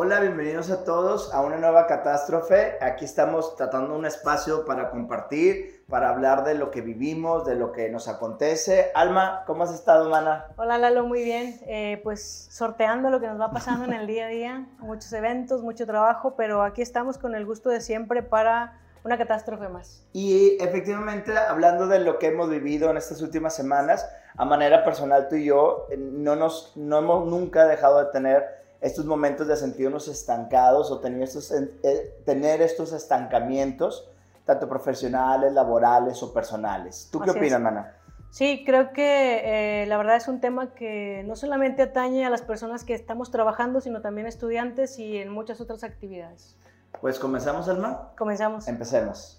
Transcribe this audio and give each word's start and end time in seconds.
Hola, 0.00 0.20
bienvenidos 0.20 0.70
a 0.70 0.84
todos 0.84 1.34
a 1.34 1.40
una 1.40 1.56
nueva 1.56 1.88
catástrofe. 1.88 2.78
Aquí 2.80 3.04
estamos 3.04 3.56
tratando 3.56 3.96
un 3.96 4.06
espacio 4.06 4.64
para 4.64 4.90
compartir, 4.90 5.82
para 5.88 6.10
hablar 6.10 6.44
de 6.44 6.54
lo 6.54 6.70
que 6.70 6.82
vivimos, 6.82 7.44
de 7.44 7.56
lo 7.56 7.72
que 7.72 7.90
nos 7.90 8.06
acontece. 8.06 8.92
Alma, 8.94 9.42
¿cómo 9.44 9.64
has 9.64 9.74
estado, 9.74 10.08
mana? 10.08 10.46
Hola, 10.56 10.78
Lalo, 10.78 11.04
muy 11.04 11.24
bien. 11.24 11.58
Eh, 11.66 12.00
pues 12.04 12.46
sorteando 12.48 13.10
lo 13.10 13.18
que 13.18 13.26
nos 13.26 13.40
va 13.40 13.50
pasando 13.50 13.86
en 13.86 13.92
el 13.92 14.06
día 14.06 14.26
a 14.26 14.28
día, 14.28 14.66
muchos 14.78 15.12
eventos, 15.12 15.62
mucho 15.62 15.84
trabajo, 15.84 16.34
pero 16.36 16.62
aquí 16.62 16.80
estamos 16.80 17.18
con 17.18 17.34
el 17.34 17.44
gusto 17.44 17.68
de 17.68 17.80
siempre 17.80 18.22
para 18.22 18.78
una 19.02 19.18
catástrofe 19.18 19.68
más. 19.68 20.06
Y 20.12 20.62
efectivamente, 20.62 21.36
hablando 21.36 21.88
de 21.88 21.98
lo 21.98 22.20
que 22.20 22.28
hemos 22.28 22.48
vivido 22.48 22.88
en 22.88 22.98
estas 22.98 23.20
últimas 23.20 23.56
semanas, 23.56 24.08
a 24.36 24.44
manera 24.44 24.84
personal 24.84 25.26
tú 25.28 25.34
y 25.34 25.46
yo 25.46 25.88
eh, 25.90 25.96
no, 25.96 26.36
nos, 26.36 26.76
no 26.76 26.98
hemos 26.98 27.26
nunca 27.26 27.66
dejado 27.66 27.98
de 27.98 28.12
tener 28.12 28.57
estos 28.80 29.04
momentos 29.04 29.46
de 29.48 29.56
sentirnos 29.56 30.08
estancados 30.08 30.90
o 30.90 31.00
tener 31.00 31.22
estos, 31.22 31.50
eh, 31.50 32.22
tener 32.24 32.62
estos 32.62 32.92
estancamientos, 32.92 34.10
tanto 34.44 34.68
profesionales, 34.68 35.52
laborales 35.52 36.22
o 36.22 36.32
personales. 36.32 37.08
¿Tú 37.10 37.20
qué 37.20 37.30
opinas, 37.30 37.60
Mana? 37.60 37.94
Sí, 38.30 38.62
creo 38.64 38.92
que 38.92 39.82
eh, 39.82 39.86
la 39.86 39.96
verdad 39.96 40.16
es 40.16 40.28
un 40.28 40.40
tema 40.40 40.74
que 40.74 41.24
no 41.26 41.34
solamente 41.34 41.82
atañe 41.82 42.26
a 42.26 42.30
las 42.30 42.42
personas 42.42 42.84
que 42.84 42.94
estamos 42.94 43.30
trabajando, 43.30 43.80
sino 43.80 44.02
también 44.02 44.26
estudiantes 44.26 44.98
y 44.98 45.16
en 45.16 45.30
muchas 45.30 45.60
otras 45.60 45.82
actividades. 45.82 46.56
Pues 47.00 47.18
comenzamos, 47.18 47.68
Alma. 47.68 48.12
Comenzamos. 48.16 48.68
Empecemos. 48.68 49.37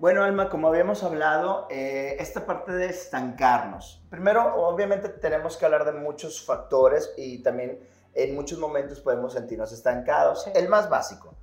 Bueno, 0.00 0.24
Alma, 0.24 0.48
como 0.48 0.68
habíamos 0.68 1.04
hablado, 1.04 1.66
eh, 1.68 2.16
esta 2.18 2.46
parte 2.46 2.72
de 2.72 2.86
estancarnos. 2.86 4.02
Primero, 4.08 4.54
obviamente 4.56 5.10
tenemos 5.10 5.58
que 5.58 5.66
hablar 5.66 5.84
de 5.84 5.92
muchos 5.92 6.42
factores 6.42 7.12
y 7.18 7.42
también 7.42 7.78
en 8.14 8.34
muchos 8.34 8.58
momentos 8.58 8.98
podemos 9.00 9.34
sentirnos 9.34 9.72
estancados. 9.72 10.46
El 10.54 10.70
más 10.70 10.88
básico, 10.88 11.34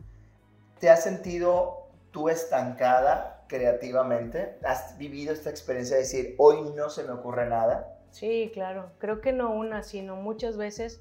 ¿te 0.79 0.89
has 0.89 1.03
sentido 1.03 1.91
tú 2.09 2.29
estancada 2.29 3.45
creativamente? 3.47 4.57
¿Has 4.63 4.97
vivido 4.97 5.33
esta 5.33 5.51
experiencia 5.51 5.95
de 5.95 6.01
decir, 6.01 6.33
hoy 6.39 6.73
no 6.75 6.89
se 6.89 7.03
me 7.03 7.11
ocurre 7.11 7.47
nada? 7.47 7.99
Sí, 8.09 8.49
claro. 8.55 8.89
Creo 8.97 9.21
que 9.21 9.33
no 9.33 9.53
una, 9.53 9.83
sino 9.83 10.15
muchas 10.15 10.57
veces, 10.57 10.99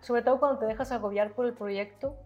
sobre 0.00 0.22
todo 0.22 0.40
cuando 0.40 0.58
te 0.58 0.66
dejas 0.66 0.90
agobiar 0.90 1.34
por 1.34 1.46
el 1.46 1.54
proyecto, 1.54 2.16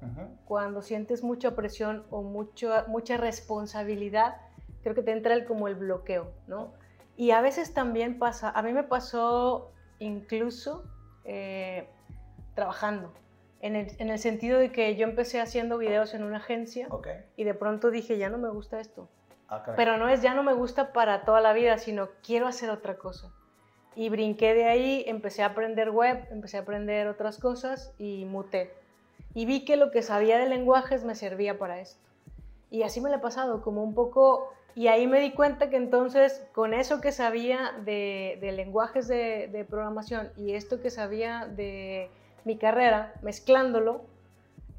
cuando 0.46 0.80
sientes 0.80 1.22
mucha 1.22 1.54
presión 1.54 2.06
o 2.08 2.22
mucho, 2.22 2.72
mucha 2.88 3.18
responsabilidad 3.18 4.36
creo 4.82 4.94
que 4.94 5.02
te 5.02 5.12
entra 5.12 5.34
el, 5.34 5.44
como 5.44 5.68
el 5.68 5.74
bloqueo, 5.74 6.32
¿no? 6.46 6.72
Y 7.16 7.32
a 7.32 7.40
veces 7.40 7.74
también 7.74 8.18
pasa, 8.18 8.50
a 8.50 8.62
mí 8.62 8.72
me 8.72 8.82
pasó 8.82 9.72
incluso 9.98 10.84
eh, 11.24 11.88
trabajando, 12.54 13.12
en 13.60 13.76
el, 13.76 13.88
en 13.98 14.08
el, 14.08 14.18
sentido 14.18 14.58
de 14.58 14.72
que 14.72 14.96
yo 14.96 15.06
empecé 15.06 15.40
haciendo 15.40 15.76
videos 15.76 16.14
en 16.14 16.24
una 16.24 16.38
agencia 16.38 16.88
y 17.36 17.44
de 17.44 17.54
pronto 17.54 17.90
dije, 17.90 18.16
ya 18.16 18.30
no 18.30 18.38
me 18.38 18.48
gusta 18.48 18.80
esto. 18.80 19.08
Ah, 19.50 19.64
Pero 19.76 19.98
no 19.98 20.08
es 20.08 20.22
ya 20.22 20.32
no 20.32 20.42
me 20.42 20.54
gusta 20.54 20.92
para 20.92 21.24
toda 21.24 21.40
la 21.40 21.52
vida, 21.52 21.76
sino 21.76 22.08
quiero 22.22 22.46
hacer 22.46 22.70
otra 22.70 22.96
cosa. 22.96 23.30
Y 23.96 24.08
brinqué 24.08 24.54
de 24.54 24.66
ahí, 24.66 25.04
empecé 25.06 25.42
a 25.42 25.46
aprender 25.46 25.90
web, 25.90 26.26
empecé 26.30 26.56
a 26.56 26.60
aprender 26.60 27.08
otras 27.08 27.38
cosas 27.38 27.92
y 27.98 28.24
muté. 28.24 28.72
Y 29.34 29.46
vi 29.46 29.64
que 29.64 29.76
lo 29.76 29.90
que 29.90 30.02
sabía 30.02 30.38
de 30.38 30.48
lenguajes 30.48 31.04
me 31.04 31.14
servía 31.14 31.58
para 31.58 31.80
esto. 31.80 32.00
Y 32.70 32.84
así 32.84 33.00
me 33.00 33.10
lo 33.10 33.16
he 33.16 33.20
pasado, 33.20 33.62
como 33.62 33.82
un 33.82 33.94
poco 33.94 34.52
y 34.74 34.88
ahí 34.88 35.06
me 35.06 35.20
di 35.20 35.32
cuenta 35.32 35.70
que 35.70 35.76
entonces 35.76 36.44
con 36.52 36.74
eso 36.74 37.00
que 37.00 37.12
sabía 37.12 37.72
de, 37.84 38.38
lenguajes 38.40 39.08
de, 39.08 39.66
programación 39.68 40.30
y 40.36 40.54
esto 40.54 40.80
que 40.80 40.90
sabía 40.90 41.46
de 41.46 42.10
mi 42.44 42.56
carrera, 42.56 43.14
mezclándolo, 43.22 44.02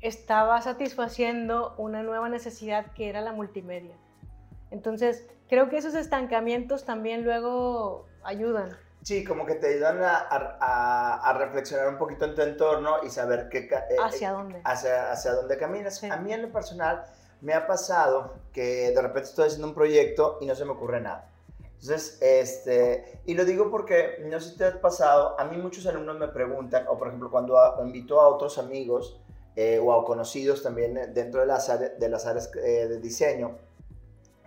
estaba 0.02 0.61
satisfaciendo 0.61 1.76
una 1.77 2.02
nueva 2.02 2.30
necesidad 2.30 2.88
que 2.93 3.10
era 3.10 3.21
la 3.21 3.33
multimedia. 3.33 3.95
Entonces, 4.71 5.27
creo 5.48 5.70
que 5.70 5.77
esos 5.77 5.93
estancamientos 5.93 6.86
también 6.86 7.23
luego 7.23 8.08
ayudan. 8.23 8.76
Sí, 9.04 9.23
como 9.23 9.45
que 9.45 9.55
te 9.55 9.67
ayudan 9.67 9.99
a, 10.02 11.33
reflexionar 11.37 11.89
un 11.89 11.98
poquito 11.98 12.26
en 12.26 12.36
tu 12.36 12.42
entorno 12.42 13.04
y 13.04 13.10
saber 13.10 13.49
qué, 13.49 13.60
eh, 13.60 13.95
hacia 14.02 14.32
dónde. 14.32 14.61
Hacia, 14.64 15.11
hacia 15.11 15.33
dónde 15.33 15.58
caminas. 15.58 16.04
A 16.04 16.17
mí 16.17 16.33
en 16.33 16.43
lo 16.43 16.52
personal 16.52 17.05
me 17.42 17.54
ha 17.54 17.68
pasado 17.68 18.36
que 18.54 18.92
de 18.92 19.02
repente 19.02 19.30
estoy 19.30 19.48
haciendo 19.48 19.68
un 19.68 19.74
proyecto 19.74 20.38
y 20.42 20.46
no 20.46 20.56
se 20.56 20.66
me 20.66 20.72
ocurre 20.72 21.02
nada. 21.02 21.28
Entonces, 21.82 22.20
este, 22.22 23.22
y 23.26 23.34
lo 23.34 23.44
digo 23.44 23.72
porque, 23.72 24.24
no 24.26 24.40
sé 24.40 24.52
si 24.52 24.58
te 24.58 24.66
ha 24.66 24.82
pasado, 24.82 25.40
a 25.40 25.46
mí 25.46 25.58
muchos 25.58 25.88
alumnos 25.88 26.20
me 26.20 26.28
preguntan, 26.28 26.86
o 26.88 26.98
por 26.98 27.08
ejemplo, 27.08 27.32
cuando 27.32 27.58
invito 27.84 28.22
a 28.22 28.28
otros 28.28 28.60
amigos 28.60 29.20
eh, 29.56 29.80
o 29.84 29.92
a 29.92 30.06
conocidos 30.06 30.62
también 30.62 31.12
dentro 31.14 31.42
de 31.42 31.48
las, 31.48 31.68
de 32.00 32.10
las 32.10 32.28
áreas 32.28 32.52
eh, 32.56 32.88
de 32.88 33.00
diseño, 33.00 33.58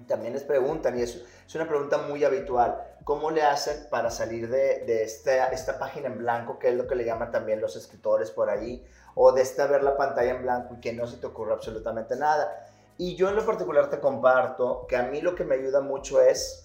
también 0.07 0.33
les 0.35 0.45
preguntan, 0.45 0.97
y 0.97 1.03
es, 1.03 1.25
una 1.57 1.67
pregunta 1.67 1.99
muy 1.99 2.23
habitual, 2.23 2.99
¿cómo 3.03 3.33
le 3.33 3.43
hacen 3.43 3.89
para 3.91 4.11
salir 4.11 4.49
de, 4.49 4.85
de 4.85 5.03
esta, 5.03 5.49
esta 5.49 5.79
página 5.79 6.07
en 6.07 6.19
blanco, 6.19 6.61
que 6.61 6.69
es 6.69 6.75
lo 6.75 6.87
que 6.87 6.95
le 6.95 7.05
llaman 7.05 7.33
también 7.33 7.61
los 7.61 7.75
escritores 7.75 8.31
por 8.31 8.49
ahí, 8.49 8.85
o 9.17 9.33
de 9.33 9.43
esta 9.43 9.67
ver 9.67 9.83
la 9.83 9.97
pantalla 9.97 10.31
en 10.31 10.43
blanco 10.43 10.75
y 10.75 10.81
que 10.81 10.93
no 10.93 11.07
se 11.07 11.17
te 11.17 11.27
ocurra 11.27 11.55
absolutamente 11.55 12.15
nada? 12.17 12.65
Y 12.97 13.17
yo 13.17 13.29
en 13.29 13.37
lo 13.37 13.45
particular 13.45 13.91
te 13.91 14.01
comparto 14.01 14.87
que 14.89 14.97
a 14.97 15.03
mí 15.03 15.21
lo 15.21 15.35
que 15.35 15.45
me 15.45 15.57
ayuda 15.57 15.81
mucho 15.81 16.21
es 16.21 16.65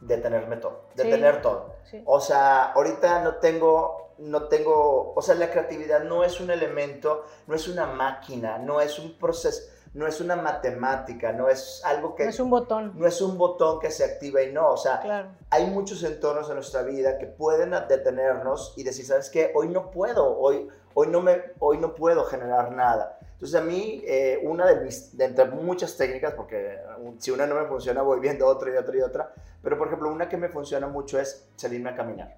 detenerme 0.00 0.56
todo, 0.56 0.84
detener 0.94 1.42
todo. 1.42 1.74
O 2.04 2.20
sea, 2.20 2.72
ahorita 2.72 3.22
no 3.22 3.36
tengo, 3.36 4.12
no 4.18 4.44
tengo, 4.44 5.12
o 5.14 5.22
sea, 5.22 5.34
la 5.34 5.50
creatividad 5.50 6.04
no 6.04 6.22
es 6.22 6.40
un 6.40 6.50
elemento, 6.50 7.24
no 7.46 7.54
es 7.54 7.66
una 7.66 7.86
máquina, 7.86 8.58
no 8.58 8.80
es 8.80 8.98
un 8.98 9.18
proceso, 9.18 9.72
no 9.94 10.06
es 10.06 10.20
una 10.20 10.36
matemática, 10.36 11.32
no 11.32 11.48
es 11.48 11.82
algo 11.84 12.14
que... 12.14 12.24
No 12.24 12.30
es 12.30 12.40
un 12.40 12.50
botón. 12.50 12.92
No 12.94 13.06
es 13.06 13.20
un 13.20 13.38
botón 13.38 13.80
que 13.80 13.90
se 13.90 14.04
activa 14.04 14.42
y 14.42 14.52
no, 14.52 14.70
o 14.70 14.76
sea, 14.76 15.32
hay 15.50 15.66
muchos 15.66 16.04
entornos 16.04 16.48
en 16.48 16.54
nuestra 16.54 16.82
vida 16.82 17.18
que 17.18 17.26
pueden 17.26 17.70
detenernos 17.88 18.74
y 18.76 18.84
decir, 18.84 19.04
¿sabes 19.04 19.30
qué? 19.30 19.50
Hoy 19.54 19.68
no 19.68 19.90
puedo, 19.90 20.38
hoy, 20.38 20.68
hoy, 20.94 21.08
no, 21.08 21.20
me, 21.22 21.42
hoy 21.58 21.78
no 21.78 21.94
puedo 21.94 22.24
generar 22.24 22.70
nada. 22.70 23.17
Entonces 23.38 23.60
a 23.60 23.62
mí, 23.62 24.02
eh, 24.04 24.40
una 24.42 24.66
de 24.66 24.80
mis, 24.80 25.16
de 25.16 25.26
entre 25.26 25.44
muchas 25.44 25.96
técnicas, 25.96 26.34
porque 26.34 26.76
si 27.18 27.30
una 27.30 27.46
no 27.46 27.54
me 27.54 27.66
funciona 27.66 28.02
voy 28.02 28.18
viendo 28.18 28.44
otra 28.44 28.74
y 28.74 28.76
otra 28.76 28.96
y 28.96 29.00
otra, 29.00 29.32
pero 29.62 29.78
por 29.78 29.86
ejemplo 29.86 30.10
una 30.10 30.28
que 30.28 30.36
me 30.36 30.48
funciona 30.48 30.88
mucho 30.88 31.20
es 31.20 31.48
salirme 31.54 31.90
a 31.90 31.94
caminar. 31.94 32.36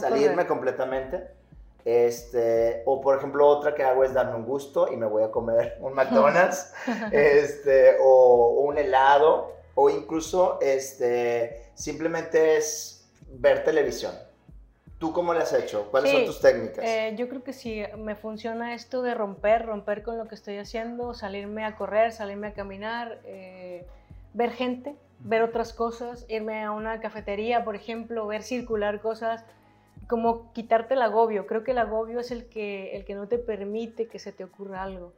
salirme 0.00 0.44
completamente. 0.48 1.28
Este, 1.84 2.82
o 2.86 3.00
por 3.00 3.18
ejemplo 3.18 3.46
otra 3.46 3.72
que 3.72 3.84
hago 3.84 4.02
es 4.02 4.12
darme 4.12 4.34
un 4.34 4.44
gusto 4.44 4.92
y 4.92 4.96
me 4.96 5.06
voy 5.06 5.22
a 5.22 5.30
comer 5.30 5.78
un 5.80 5.94
McDonald's, 5.94 6.74
este, 7.12 7.98
o, 8.00 8.64
un 8.66 8.78
helado, 8.78 9.52
o 9.76 9.90
incluso 9.90 10.58
este, 10.60 11.70
simplemente 11.74 12.56
es 12.56 13.08
ver 13.28 13.62
televisión. 13.62 14.12
¿Tú 15.02 15.12
cómo 15.12 15.34
le 15.34 15.40
has 15.40 15.52
hecho? 15.52 15.88
¿Cuáles 15.90 16.12
son 16.12 16.26
tus 16.26 16.40
técnicas? 16.40 16.84
Eh, 16.84 17.16
yo 17.18 17.28
creo 17.28 17.42
que 17.42 17.52
sí, 17.52 17.82
me 17.98 18.14
funciona 18.14 18.72
esto 18.72 19.02
de 19.02 19.14
romper, 19.14 19.66
romper 19.66 20.04
con 20.04 20.16
lo 20.16 20.28
que 20.28 20.36
estoy 20.36 20.58
haciendo, 20.58 21.12
salirme 21.12 21.64
a 21.64 21.74
correr, 21.74 22.12
salirme 22.12 22.46
a 22.46 22.52
caminar, 22.54 23.18
eh, 23.24 23.84
ver 24.32 24.52
gente, 24.52 24.94
ver 25.18 25.42
otras 25.42 25.72
cosas, 25.72 26.24
irme 26.28 26.62
a 26.62 26.70
una 26.70 27.00
cafetería, 27.00 27.64
por 27.64 27.74
ejemplo, 27.74 28.28
ver 28.28 28.44
circular 28.44 29.00
cosas, 29.00 29.44
como 30.06 30.52
quitarte 30.52 30.94
el 30.94 31.02
agobio. 31.02 31.48
Creo 31.48 31.64
que 31.64 31.72
el 31.72 31.78
agobio 31.78 32.20
es 32.20 32.30
el 32.30 32.48
que, 32.48 32.94
el 32.94 33.04
que 33.04 33.16
no 33.16 33.26
te 33.26 33.38
permite 33.38 34.06
que 34.06 34.20
se 34.20 34.30
te 34.30 34.44
ocurra 34.44 34.84
algo. 34.84 35.14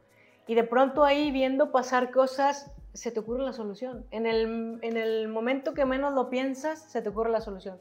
Y 0.47 0.55
de 0.55 0.63
pronto 0.63 1.03
ahí 1.03 1.29
viendo 1.29 1.71
pasar 1.71 2.09
cosas, 2.09 2.71
se 2.93 3.11
te 3.11 3.19
ocurre 3.19 3.43
la 3.43 3.53
solución. 3.53 4.03
En 4.09 4.25
el, 4.25 4.79
en 4.81 4.97
el 4.97 5.27
momento 5.27 5.75
que 5.75 5.85
menos 5.85 6.11
lo 6.15 6.31
piensas, 6.31 6.79
se 6.89 7.03
te 7.03 7.09
ocurre 7.09 7.29
la 7.29 7.41
solución. 7.41 7.77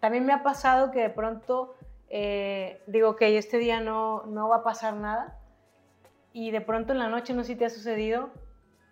También 0.00 0.24
me 0.26 0.32
ha 0.32 0.42
pasado 0.42 0.90
que 0.90 1.00
de 1.00 1.10
pronto 1.10 1.74
eh, 2.10 2.82
digo, 2.86 3.16
que 3.16 3.36
este 3.36 3.58
día 3.58 3.80
no, 3.80 4.24
no 4.26 4.48
va 4.48 4.56
a 4.56 4.62
pasar 4.62 4.94
nada 4.94 5.38
y 6.32 6.50
de 6.50 6.60
pronto 6.60 6.92
en 6.92 6.98
la 6.98 7.08
noche, 7.08 7.34
no 7.34 7.42
sé 7.42 7.48
si 7.48 7.56
te 7.56 7.66
ha 7.66 7.70
sucedido, 7.70 8.30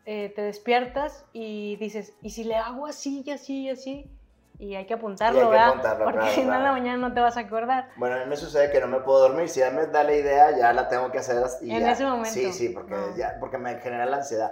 eh, 0.04 0.32
te 0.34 0.42
despiertas 0.42 1.24
y 1.32 1.76
dices, 1.76 2.14
¿y 2.22 2.30
si 2.30 2.44
le 2.44 2.56
hago 2.56 2.86
así 2.86 3.22
y 3.24 3.30
así 3.30 3.62
y 3.62 3.70
así? 3.70 4.10
Y 4.58 4.74
hay 4.74 4.86
que 4.86 4.94
apuntarlo, 4.94 5.50
¿verdad? 5.50 5.98
Porque 6.02 6.30
si 6.30 6.42
no, 6.42 6.54
en 6.54 6.62
la 6.62 6.72
mañana 6.72 6.96
no 6.96 7.12
te 7.12 7.20
vas 7.20 7.36
a 7.36 7.40
acordar. 7.40 7.90
Bueno, 7.96 8.16
a 8.16 8.20
mí 8.20 8.24
me 8.26 8.36
sucede 8.36 8.70
que 8.70 8.80
no 8.80 8.86
me 8.86 9.00
puedo 9.00 9.20
dormir. 9.20 9.50
Si 9.50 9.60
ya 9.60 9.70
me 9.70 9.86
da 9.86 10.02
la 10.02 10.14
idea, 10.14 10.56
ya 10.56 10.72
la 10.72 10.88
tengo 10.88 11.10
que 11.12 11.18
hacer. 11.18 11.36
Y 11.60 11.72
en 11.72 11.86
ese 11.86 12.04
momento. 12.04 12.30
Sí, 12.30 12.52
sí, 12.54 12.70
porque, 12.70 12.96
ya, 13.16 13.36
porque 13.38 13.58
me 13.58 13.78
genera 13.80 14.06
la 14.06 14.16
ansiedad. 14.16 14.50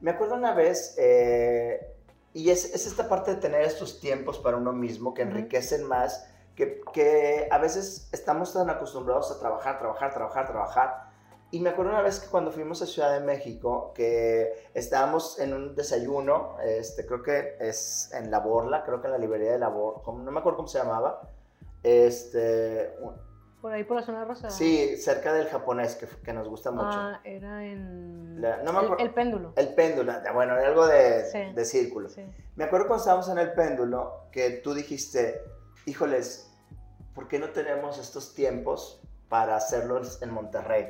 Me 0.00 0.12
acuerdo 0.12 0.36
una 0.36 0.54
vez, 0.54 0.96
eh, 0.98 1.91
y 2.34 2.50
es, 2.50 2.74
es, 2.74 2.86
esta 2.86 3.08
parte 3.08 3.34
de 3.34 3.40
tener 3.40 3.62
estos 3.62 4.00
tiempos 4.00 4.38
para 4.38 4.56
uno 4.56 4.72
mismo 4.72 5.14
que 5.14 5.22
enriquecen 5.22 5.84
más, 5.84 6.26
que, 6.56 6.80
que, 6.92 7.48
a 7.50 7.58
veces 7.58 8.08
estamos 8.12 8.52
tan 8.52 8.70
acostumbrados 8.70 9.30
a 9.30 9.38
trabajar, 9.38 9.78
trabajar, 9.78 10.12
trabajar, 10.12 10.46
trabajar. 10.48 11.12
Y 11.50 11.60
me 11.60 11.70
acuerdo 11.70 11.92
una 11.92 12.00
vez 12.00 12.18
que 12.18 12.28
cuando 12.28 12.50
fuimos 12.50 12.80
a 12.80 12.86
Ciudad 12.86 13.12
de 13.12 13.20
México, 13.20 13.92
que 13.94 14.68
estábamos 14.72 15.38
en 15.38 15.52
un 15.52 15.74
desayuno, 15.74 16.56
este, 16.64 17.04
creo 17.04 17.22
que 17.22 17.56
es 17.60 18.10
en 18.14 18.30
La 18.30 18.38
Borla, 18.38 18.84
creo 18.84 19.02
que 19.02 19.08
en 19.08 19.12
la 19.12 19.18
librería 19.18 19.52
de 19.52 19.58
La 19.58 19.68
Borla, 19.68 20.02
no 20.24 20.30
me 20.30 20.40
acuerdo 20.40 20.56
cómo 20.56 20.68
se 20.68 20.78
llamaba, 20.78 21.28
este, 21.82 22.96
Por 23.62 23.72
ahí 23.72 23.84
por 23.84 23.96
la 23.96 24.02
zona 24.02 24.24
rosa. 24.24 24.50
Sí, 24.50 24.96
cerca 24.96 25.32
del 25.32 25.46
japonés, 25.46 25.94
que, 25.94 26.08
que 26.08 26.32
nos 26.32 26.48
gusta 26.48 26.72
mucho. 26.72 26.88
Ah, 26.90 27.20
era 27.22 27.64
en... 27.64 28.40
no 28.40 28.72
me 28.72 28.80
el, 28.80 29.06
el, 29.06 29.10
péndulo. 29.14 29.52
El 29.54 29.72
péndulo, 29.74 30.12
bueno, 30.34 30.58
era 30.58 30.66
algo 30.66 30.84
de, 30.88 31.52
de 31.54 31.64
círculo. 31.64 32.08
Sí. 32.08 32.26
Me 32.56 32.64
acuerdo 32.64 32.88
cuando 32.88 33.02
estábamos 33.02 33.28
en 33.28 33.38
el 33.38 33.52
péndulo 33.52 34.26
que 34.32 34.50
tú 34.64 34.74
dijiste, 34.74 35.42
híjoles, 35.86 36.52
¿por 37.14 37.28
qué 37.28 37.38
no 37.38 37.50
tenemos 37.50 37.98
estos 37.98 38.34
tiempos 38.34 39.00
para 39.28 39.54
hacerlo 39.54 40.00
en 40.20 40.30
Monterrey? 40.30 40.88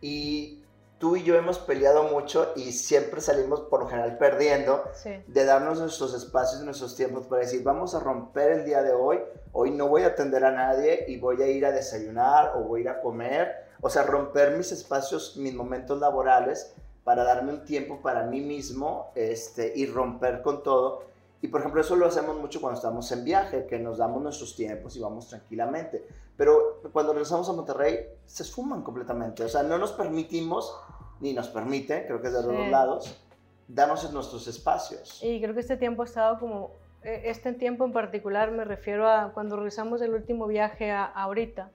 Y 0.00 0.63
tú 1.04 1.16
y 1.16 1.22
yo 1.22 1.36
hemos 1.36 1.58
peleado 1.58 2.04
mucho 2.04 2.54
y 2.56 2.72
siempre 2.72 3.20
salimos 3.20 3.60
por 3.60 3.80
lo 3.80 3.88
general 3.88 4.16
perdiendo 4.16 4.84
de 5.26 5.44
darnos 5.44 5.78
nuestros 5.78 6.14
espacios, 6.14 6.62
nuestros 6.62 6.96
tiempos 6.96 7.26
para 7.26 7.42
decir, 7.42 7.62
vamos 7.62 7.94
a 7.94 8.00
romper 8.00 8.52
el 8.52 8.64
día 8.64 8.82
de 8.82 8.94
hoy, 8.94 9.18
hoy 9.52 9.70
no 9.70 9.86
voy 9.88 10.04
a 10.04 10.06
atender 10.06 10.46
a 10.46 10.50
nadie 10.50 11.04
y 11.06 11.18
voy 11.18 11.42
a 11.42 11.46
ir 11.46 11.66
a 11.66 11.72
desayunar 11.72 12.52
o 12.56 12.60
voy 12.60 12.80
a 12.80 12.82
ir 12.84 12.88
a 12.88 13.02
comer, 13.02 13.66
o 13.82 13.90
sea, 13.90 14.04
romper 14.04 14.56
mis 14.56 14.72
espacios, 14.72 15.36
mis 15.36 15.52
momentos 15.52 16.00
laborales 16.00 16.74
para 17.04 17.22
darme 17.22 17.52
un 17.52 17.66
tiempo 17.66 18.00
para 18.00 18.22
mí 18.22 18.40
mismo 18.40 19.12
este, 19.14 19.74
y 19.76 19.84
romper 19.84 20.40
con 20.40 20.62
todo. 20.62 21.02
Y 21.44 21.48
por 21.48 21.60
ejemplo, 21.60 21.82
eso 21.82 21.94
lo 21.94 22.06
hacemos 22.06 22.38
mucho 22.38 22.58
cuando 22.58 22.78
estamos 22.78 23.12
en 23.12 23.22
viaje, 23.22 23.66
que 23.66 23.78
nos 23.78 23.98
damos 23.98 24.22
nuestros 24.22 24.56
tiempos 24.56 24.96
y 24.96 25.00
vamos 25.00 25.28
tranquilamente. 25.28 26.02
Pero 26.38 26.80
cuando 26.90 27.12
regresamos 27.12 27.50
a 27.50 27.52
Monterrey, 27.52 27.98
se 28.24 28.44
esfuman 28.44 28.82
completamente. 28.82 29.44
O 29.44 29.48
sea, 29.50 29.62
no 29.62 29.76
nos 29.76 29.92
permitimos, 29.92 30.74
ni 31.20 31.34
nos 31.34 31.48
permite, 31.48 32.06
creo 32.06 32.22
que 32.22 32.28
es 32.28 32.32
de 32.32 32.42
los 32.44 32.56
dos 32.56 32.68
lados, 32.68 33.22
darnos 33.68 34.10
nuestros 34.10 34.48
espacios. 34.48 35.22
Y 35.22 35.38
creo 35.42 35.52
que 35.52 35.60
este 35.60 35.76
tiempo 35.76 36.00
ha 36.00 36.06
estado 36.06 36.38
como, 36.38 36.70
e, 37.02 37.28
este 37.28 37.52
tiempo 37.52 37.84
en 37.84 37.92
particular 37.92 38.50
me 38.50 38.64
refiero 38.64 39.06
a 39.06 39.32
cuando 39.34 39.56
regresamos 39.56 40.00
del 40.00 40.14
último 40.14 40.46
viaje 40.46 40.92
a, 40.92 41.04
ahorita. 41.04 41.72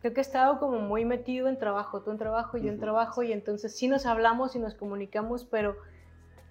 Creo 0.00 0.14
que 0.14 0.20
he 0.20 0.22
estado 0.22 0.58
como 0.58 0.78
muy 0.78 1.04
metido 1.04 1.48
en 1.48 1.58
trabajo, 1.58 2.00
tú 2.00 2.12
en 2.12 2.16
trabajo, 2.16 2.56
yo 2.56 2.70
en 2.70 2.80
trabajo, 2.80 3.22
y 3.22 3.34
entonces 3.34 3.76
sí 3.76 3.88
nos 3.88 4.06
hablamos 4.06 4.56
y 4.56 4.58
nos 4.58 4.72
comunicamos, 4.72 5.44
pero 5.44 5.76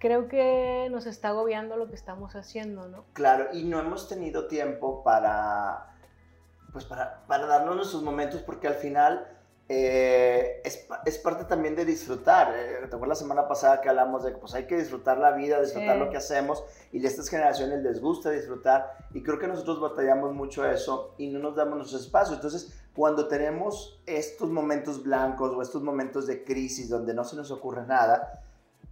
creo 0.02 0.26
que 0.26 0.88
nos 0.90 1.06
está 1.06 1.28
agobiando 1.28 1.76
lo 1.76 1.88
que 1.88 1.94
estamos 1.94 2.34
haciendo, 2.34 2.88
¿no? 2.88 3.04
Claro, 3.12 3.50
y 3.52 3.62
no 3.62 3.78
hemos 3.78 4.08
tenido 4.08 4.48
tiempo 4.48 5.04
para, 5.04 5.94
pues 6.72 6.84
para, 6.84 7.24
para 7.28 7.46
darnos 7.46 7.76
nuestros 7.76 8.02
momentos 8.02 8.42
porque 8.42 8.66
al 8.66 8.74
final 8.74 9.28
eh, 9.68 10.60
es, 10.64 10.88
es, 11.06 11.18
parte 11.18 11.44
también 11.44 11.76
de 11.76 11.84
disfrutar. 11.84 12.52
Eh, 12.52 12.78
¿Te 12.80 12.96
acuerdas 12.96 13.10
la 13.10 13.14
semana 13.14 13.46
pasada 13.46 13.80
que 13.80 13.90
hablamos 13.90 14.24
de 14.24 14.32
que 14.32 14.38
pues 14.38 14.54
hay 14.54 14.66
que 14.66 14.76
disfrutar 14.76 15.18
la 15.18 15.30
vida, 15.30 15.60
disfrutar 15.60 15.96
lo 15.96 16.10
que 16.10 16.16
hacemos 16.16 16.64
y 16.90 17.04
a 17.04 17.08
estas 17.08 17.28
generaciones 17.28 17.84
les 17.84 18.00
gusta 18.00 18.30
disfrutar 18.30 19.06
y 19.14 19.22
creo 19.22 19.38
que 19.38 19.46
nosotros 19.46 19.80
batallamos 19.80 20.34
mucho 20.34 20.68
eso 20.68 21.14
y 21.16 21.28
no 21.28 21.38
nos 21.38 21.54
damos 21.54 21.76
nuestro 21.76 22.00
espacio. 22.00 22.34
Entonces, 22.34 22.76
cuando 22.92 23.28
tenemos 23.28 24.02
estos 24.06 24.50
momentos 24.50 25.04
blancos 25.04 25.52
o 25.52 25.62
estos 25.62 25.80
momentos 25.80 26.26
de 26.26 26.42
crisis 26.42 26.88
donde 26.88 27.14
no 27.14 27.22
se 27.22 27.36
nos 27.36 27.52
ocurre 27.52 27.86
nada, 27.86 28.42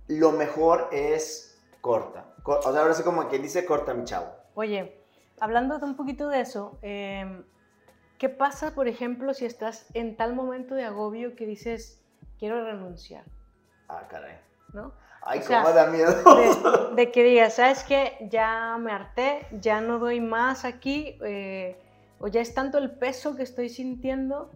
lo 0.08 0.32
mejor 0.32 0.88
es 0.92 1.58
corta. 1.80 2.34
O 2.44 2.72
sea, 2.72 2.82
ahora 2.82 2.94
sí 2.94 3.02
como 3.02 3.28
quien 3.28 3.42
dice 3.42 3.64
corta, 3.64 3.94
mi 3.94 4.04
chavo. 4.04 4.28
Oye, 4.54 5.04
hablando 5.40 5.78
de 5.78 5.84
un 5.84 5.96
poquito 5.96 6.28
de 6.28 6.40
eso, 6.40 6.78
em, 6.82 7.44
¿qué 8.18 8.28
pasa, 8.28 8.74
por 8.74 8.88
ejemplo, 8.88 9.34
si 9.34 9.44
estás 9.46 9.86
en 9.94 10.16
tal 10.16 10.34
momento 10.34 10.74
de 10.74 10.84
agobio 10.84 11.36
que 11.36 11.46
dices, 11.46 12.02
quiero 12.38 12.64
renunciar? 12.64 13.24
Ah, 13.88 14.06
caray. 14.08 14.38
¿No? 14.72 14.92
Ay, 15.22 15.40
cómo 15.46 15.70
da 15.72 15.86
miedo. 15.86 16.14
De, 16.96 17.10
que 17.10 17.22
digas, 17.24 17.54
¿sabes 17.54 17.84
qué? 17.84 18.16
Ya 18.30 18.76
me 18.78 18.92
harté, 18.92 19.46
ya 19.60 19.80
no 19.80 19.98
doy 19.98 20.20
más 20.20 20.64
aquí, 20.64 21.18
eh, 21.22 21.78
o 22.18 22.28
ya 22.28 22.40
es 22.40 22.54
tanto 22.54 22.78
el 22.78 22.90
peso 22.92 23.36
que 23.36 23.42
estoy 23.42 23.68
sintiendo. 23.68 24.50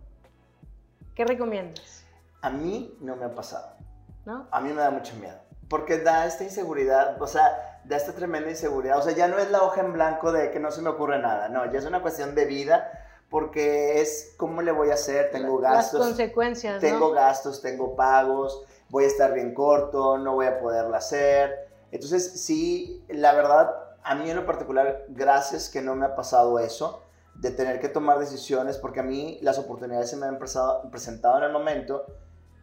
¿Qué 1.14 1.24
recomiendas? 1.24 2.04
A 2.40 2.50
mí 2.50 2.96
no 3.00 3.16
me 3.16 3.26
ha 3.26 3.34
pasado. 3.34 3.76
¿No? 4.24 4.48
A 4.50 4.60
mí 4.60 4.70
me 4.70 4.80
da 4.80 4.90
mucho 4.90 5.14
miedo 5.16 5.44
porque 5.68 5.98
da 5.98 6.26
esta 6.26 6.44
inseguridad, 6.44 7.20
o 7.20 7.26
sea, 7.26 7.80
da 7.84 7.96
esta 7.96 8.12
tremenda 8.12 8.50
inseguridad. 8.50 8.98
O 8.98 9.02
sea, 9.02 9.12
ya 9.12 9.28
no 9.28 9.38
es 9.38 9.50
la 9.50 9.62
hoja 9.62 9.80
en 9.80 9.92
blanco 9.92 10.32
de 10.32 10.50
que 10.50 10.60
no 10.60 10.70
se 10.70 10.82
me 10.82 10.90
ocurre 10.90 11.18
nada, 11.18 11.48
no, 11.48 11.70
ya 11.72 11.78
es 11.78 11.84
una 11.84 12.02
cuestión 12.02 12.34
de 12.34 12.44
vida 12.44 12.90
porque 13.30 14.00
es 14.00 14.34
cómo 14.36 14.62
le 14.62 14.70
voy 14.70 14.90
a 14.90 14.94
hacer, 14.94 15.30
tengo 15.32 15.58
gastos. 15.58 15.98
Las 15.98 16.08
consecuencias. 16.10 16.80
Tengo 16.80 17.10
gastos, 17.10 17.60
tengo 17.60 17.96
pagos, 17.96 18.64
voy 18.90 19.04
a 19.04 19.06
estar 19.08 19.34
bien 19.34 19.54
corto, 19.54 20.18
no 20.18 20.34
voy 20.34 20.46
a 20.46 20.60
poderla 20.60 20.98
hacer. 20.98 21.68
Entonces, 21.90 22.40
sí, 22.44 23.04
la 23.08 23.32
verdad, 23.32 23.74
a 24.04 24.14
mí 24.14 24.30
en 24.30 24.36
lo 24.36 24.46
particular, 24.46 25.06
gracias 25.08 25.68
que 25.68 25.82
no 25.82 25.96
me 25.96 26.06
ha 26.06 26.14
pasado 26.14 26.60
eso, 26.60 27.02
de 27.34 27.50
tener 27.50 27.80
que 27.80 27.88
tomar 27.88 28.20
decisiones, 28.20 28.78
porque 28.78 29.00
a 29.00 29.02
mí 29.02 29.40
las 29.42 29.58
oportunidades 29.58 30.10
se 30.10 30.16
me 30.16 30.26
han 30.26 30.38
presentado 30.38 31.38
en 31.38 31.44
el 31.44 31.52
momento 31.52 32.06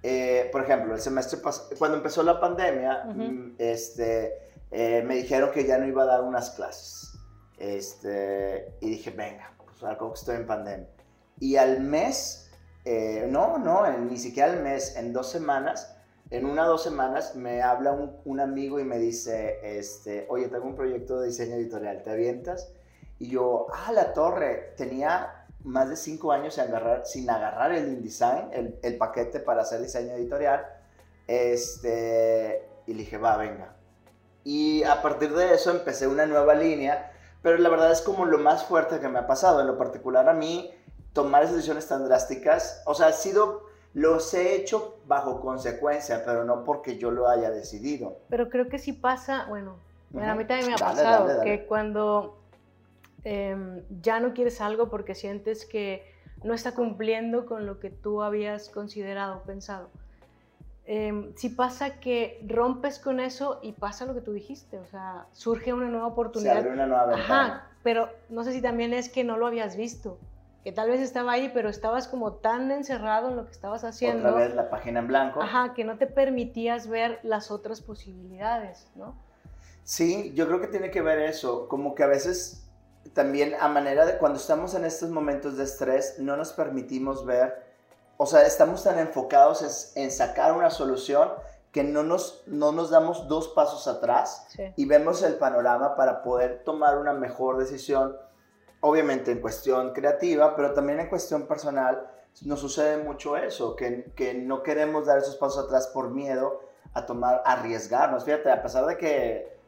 eh, 0.03 0.50
por 0.51 0.63
ejemplo, 0.63 0.95
el 0.95 1.01
semestre 1.01 1.39
cuando 1.77 1.98
empezó 1.98 2.24
la 2.24 2.39
pandemia, 2.39 3.03
mm, 3.06 3.56
este, 3.57 4.50
eh, 4.71 5.03
me 5.06 5.15
dijeron 5.15 5.51
que 5.51 5.65
ya 5.65 5.77
no 5.77 5.88
iba 5.88 6.03
a 6.03 6.07
dar 6.07 6.24
unas 6.24 6.51
clases. 6.51 7.13
Este, 7.57 8.74
y 8.81 8.89
dije, 8.89 9.12
venga, 9.12 9.53
pues 9.57 9.83
algo 9.83 10.13
que 10.13 10.19
estoy 10.19 10.38
en 10.38 10.48
pandemia. 10.48 10.88
Y 11.39 11.56
al 11.57 11.81
mes, 11.81 12.50
eh, 12.86 13.27
no, 13.30 13.59
no, 13.59 13.88
ni 14.00 14.18
siquiera 14.18 14.51
al 14.51 14.63
mes, 14.63 14.95
en 14.95 15.13
dos 15.13 15.30
semanas, 15.30 15.95
en 16.31 16.45
una 16.45 16.65
o 16.65 16.69
dos 16.69 16.83
semanas, 16.83 17.36
me 17.36 17.62
habla 17.62 17.92
un, 17.92 18.18
un, 18.25 18.39
amigo 18.39 18.80
y 18.80 18.86
me 18.86 18.97
dice, 18.97 19.59
este, 19.77 20.25
oye, 20.30 20.47
tengo 20.47 20.65
un 20.65 20.75
proyecto 20.75 21.19
de 21.19 21.27
diseño 21.27 21.56
editorial, 21.56 22.01
¿te 22.01 22.09
avientas? 22.09 22.74
Y 23.19 23.27
yo, 23.27 23.68
ah, 23.71 23.92
la 23.92 24.13
torre, 24.13 24.74
tenía 24.77 25.40
más 25.63 25.89
de 25.89 25.95
cinco 25.95 26.31
años 26.31 26.55
sin 26.55 26.63
agarrar, 26.63 27.05
sin 27.05 27.29
agarrar 27.29 27.71
el 27.73 27.87
InDesign, 27.87 28.49
el, 28.51 28.79
el 28.81 28.97
paquete 28.97 29.39
para 29.39 29.61
hacer 29.61 29.81
diseño 29.81 30.13
editorial. 30.13 30.65
Este, 31.27 32.67
y 32.87 32.93
le 32.93 32.99
dije, 32.99 33.17
va, 33.17 33.37
venga. 33.37 33.75
Y 34.43 34.83
a 34.83 35.01
partir 35.01 35.33
de 35.33 35.53
eso 35.53 35.71
empecé 35.71 36.07
una 36.07 36.25
nueva 36.25 36.55
línea, 36.55 37.11
pero 37.41 37.57
la 37.57 37.69
verdad 37.69 37.91
es 37.91 38.01
como 38.01 38.25
lo 38.25 38.39
más 38.39 38.65
fuerte 38.65 38.99
que 38.99 39.07
me 39.07 39.19
ha 39.19 39.27
pasado. 39.27 39.61
En 39.61 39.67
lo 39.67 39.77
particular 39.77 40.27
a 40.27 40.33
mí, 40.33 40.73
tomar 41.13 41.47
decisiones 41.47 41.87
tan 41.87 42.05
drásticas, 42.05 42.81
o 42.85 42.95
sea, 42.95 43.07
ha 43.07 43.13
sido, 43.13 43.67
los 43.93 44.33
he 44.33 44.55
hecho 44.55 44.99
bajo 45.05 45.41
consecuencia, 45.41 46.23
pero 46.25 46.43
no 46.43 46.63
porque 46.63 46.97
yo 46.97 47.11
lo 47.11 47.27
haya 47.27 47.51
decidido. 47.51 48.17
Pero 48.29 48.49
creo 48.49 48.67
que 48.67 48.79
sí 48.79 48.93
pasa, 48.93 49.45
bueno, 49.47 49.77
a 50.19 50.35
mí 50.35 50.45
también 50.45 50.67
me 50.67 50.73
ha 50.73 50.77
pasado, 50.77 51.43
que 51.43 51.65
cuando 51.65 52.40
Em, 53.23 53.83
ya 54.01 54.19
no 54.19 54.33
quieres 54.33 54.62
algo 54.62 54.89
porque 54.89 55.15
sientes 55.15 55.66
que 55.66 56.04
no 56.44 56.54
está 56.54 56.73
cumpliendo 56.73 57.45
con 57.45 57.66
lo 57.66 57.80
que 57.80 57.90
tú 57.90 58.23
habías 58.23 58.69
considerado, 58.69 59.44
pensado. 59.44 59.90
Em, 60.85 61.33
si 61.35 61.49
pasa 61.49 61.99
que 61.99 62.44
rompes 62.47 62.97
con 62.97 63.19
eso 63.19 63.59
y 63.61 63.73
pasa 63.73 64.06
lo 64.06 64.16
que 64.16 64.21
tú 64.21 64.33
dijiste, 64.33 64.80
o 64.80 64.85
sea, 64.85 65.28
surge 65.31 65.71
una 65.71 65.87
nueva 65.87 66.07
oportunidad. 66.07 66.54
Se 66.54 66.59
abre 66.59 66.71
una 66.71 66.87
nueva 66.87 67.06
ventana. 67.06 67.45
Ajá, 67.45 67.68
pero 67.83 68.09
no 68.30 68.44
sé 68.44 68.54
si 68.54 68.61
también 68.61 68.94
es 68.94 69.07
que 69.07 69.23
no 69.23 69.37
lo 69.37 69.45
habías 69.45 69.78
visto, 69.78 70.18
que 70.63 70.71
tal 70.71 70.90
vez 70.90 70.99
estaba 70.99 71.33
ahí, 71.33 71.51
pero 71.54 71.69
estabas 71.69 72.07
como 72.07 72.33
tan 72.33 72.71
encerrado 72.71 73.30
en 73.30 73.35
lo 73.35 73.45
que 73.45 73.51
estabas 73.51 73.83
haciendo. 73.83 74.30
Otra 74.30 74.42
vez 74.42 74.56
la 74.56 74.69
página 74.71 74.99
en 74.99 75.07
blanco. 75.07 75.42
Ajá, 75.42 75.73
que 75.75 75.83
no 75.83 75.97
te 75.97 76.07
permitías 76.07 76.87
ver 76.87 77.19
las 77.21 77.51
otras 77.51 77.81
posibilidades, 77.81 78.87
¿no? 78.95 79.16
Sí, 79.83 80.33
yo 80.35 80.47
creo 80.47 80.59
que 80.61 80.68
tiene 80.68 80.90
que 80.90 81.01
ver 81.01 81.19
eso, 81.19 81.68
como 81.68 81.94
que 81.94 82.04
a 82.04 82.07
veces 82.07 82.68
también 83.13 83.55
a 83.59 83.67
manera 83.67 84.05
de 84.05 84.17
cuando 84.17 84.39
estamos 84.39 84.73
en 84.73 84.85
estos 84.85 85.09
momentos 85.09 85.57
de 85.57 85.63
estrés, 85.63 86.15
no 86.19 86.37
nos 86.37 86.53
permitimos 86.53 87.25
ver, 87.25 87.63
o 88.17 88.25
sea, 88.25 88.45
estamos 88.45 88.83
tan 88.83 88.99
enfocados 88.99 89.91
en, 89.95 90.11
sacar 90.11 90.53
una 90.53 90.69
solución 90.69 91.29
que 91.71 91.83
no 91.83 92.03
nos, 92.03 92.43
no 92.45 92.71
nos 92.71 92.89
damos 92.89 93.27
dos 93.27 93.49
pasos 93.49 93.87
atrás 93.87 94.47
y 94.75 94.85
vemos 94.85 95.23
el 95.23 95.35
panorama 95.35 95.95
para 95.95 96.21
poder 96.21 96.63
tomar 96.63 96.97
una 96.97 97.13
mejor 97.13 97.57
decisión, 97.57 98.15
obviamente 98.81 99.31
en 99.31 99.41
cuestión 99.41 99.93
creativa, 99.93 100.55
pero 100.55 100.73
también 100.73 100.99
en 100.99 101.09
cuestión 101.09 101.47
personal. 101.47 102.07
Nos 102.43 102.59
sucede 102.59 103.03
mucho 103.03 103.35
eso, 103.35 103.75
que, 103.75 104.11
que 104.15 104.33
no 104.33 104.63
queremos 104.63 105.05
dar 105.05 105.17
esos 105.17 105.35
pasos 105.35 105.65
atrás 105.65 105.87
por 105.87 106.11
miedo 106.11 106.61
a 106.93 107.05
tomar, 107.05 107.41
arriesgarnos. 107.45 108.23
Fíjate, 108.23 108.51
a 108.51 108.61
pesar 108.61 108.85
de 108.85 108.97
que 108.97 109.60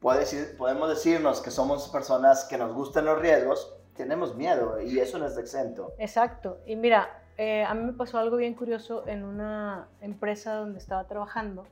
podemos 0.00 0.88
decirnos 0.88 1.40
que 1.40 1.50
somos 1.50 1.88
personas 1.88 2.44
que 2.44 2.56
nos 2.56 2.72
gustan 2.72 3.04
los 3.04 3.18
riesgos, 3.18 3.74
tenemos 3.94 4.34
miedo 4.34 4.80
y 4.80 4.98
eso 4.98 5.18
no 5.18 5.26
es 5.26 5.36
exento. 5.36 5.92
Exacto. 5.98 6.58
Y 6.64 6.76
mira, 6.76 7.22
eh, 7.36 7.64
a 7.64 7.74
mí 7.74 7.84
me 7.84 7.92
pasó 7.92 8.18
algo 8.18 8.36
bien 8.36 8.54
curioso 8.54 9.06
en 9.06 9.24
una 9.24 9.88
empresa 10.00 10.54
donde 10.54 10.78
estaba 10.78 11.06
trabajando, 11.06 11.66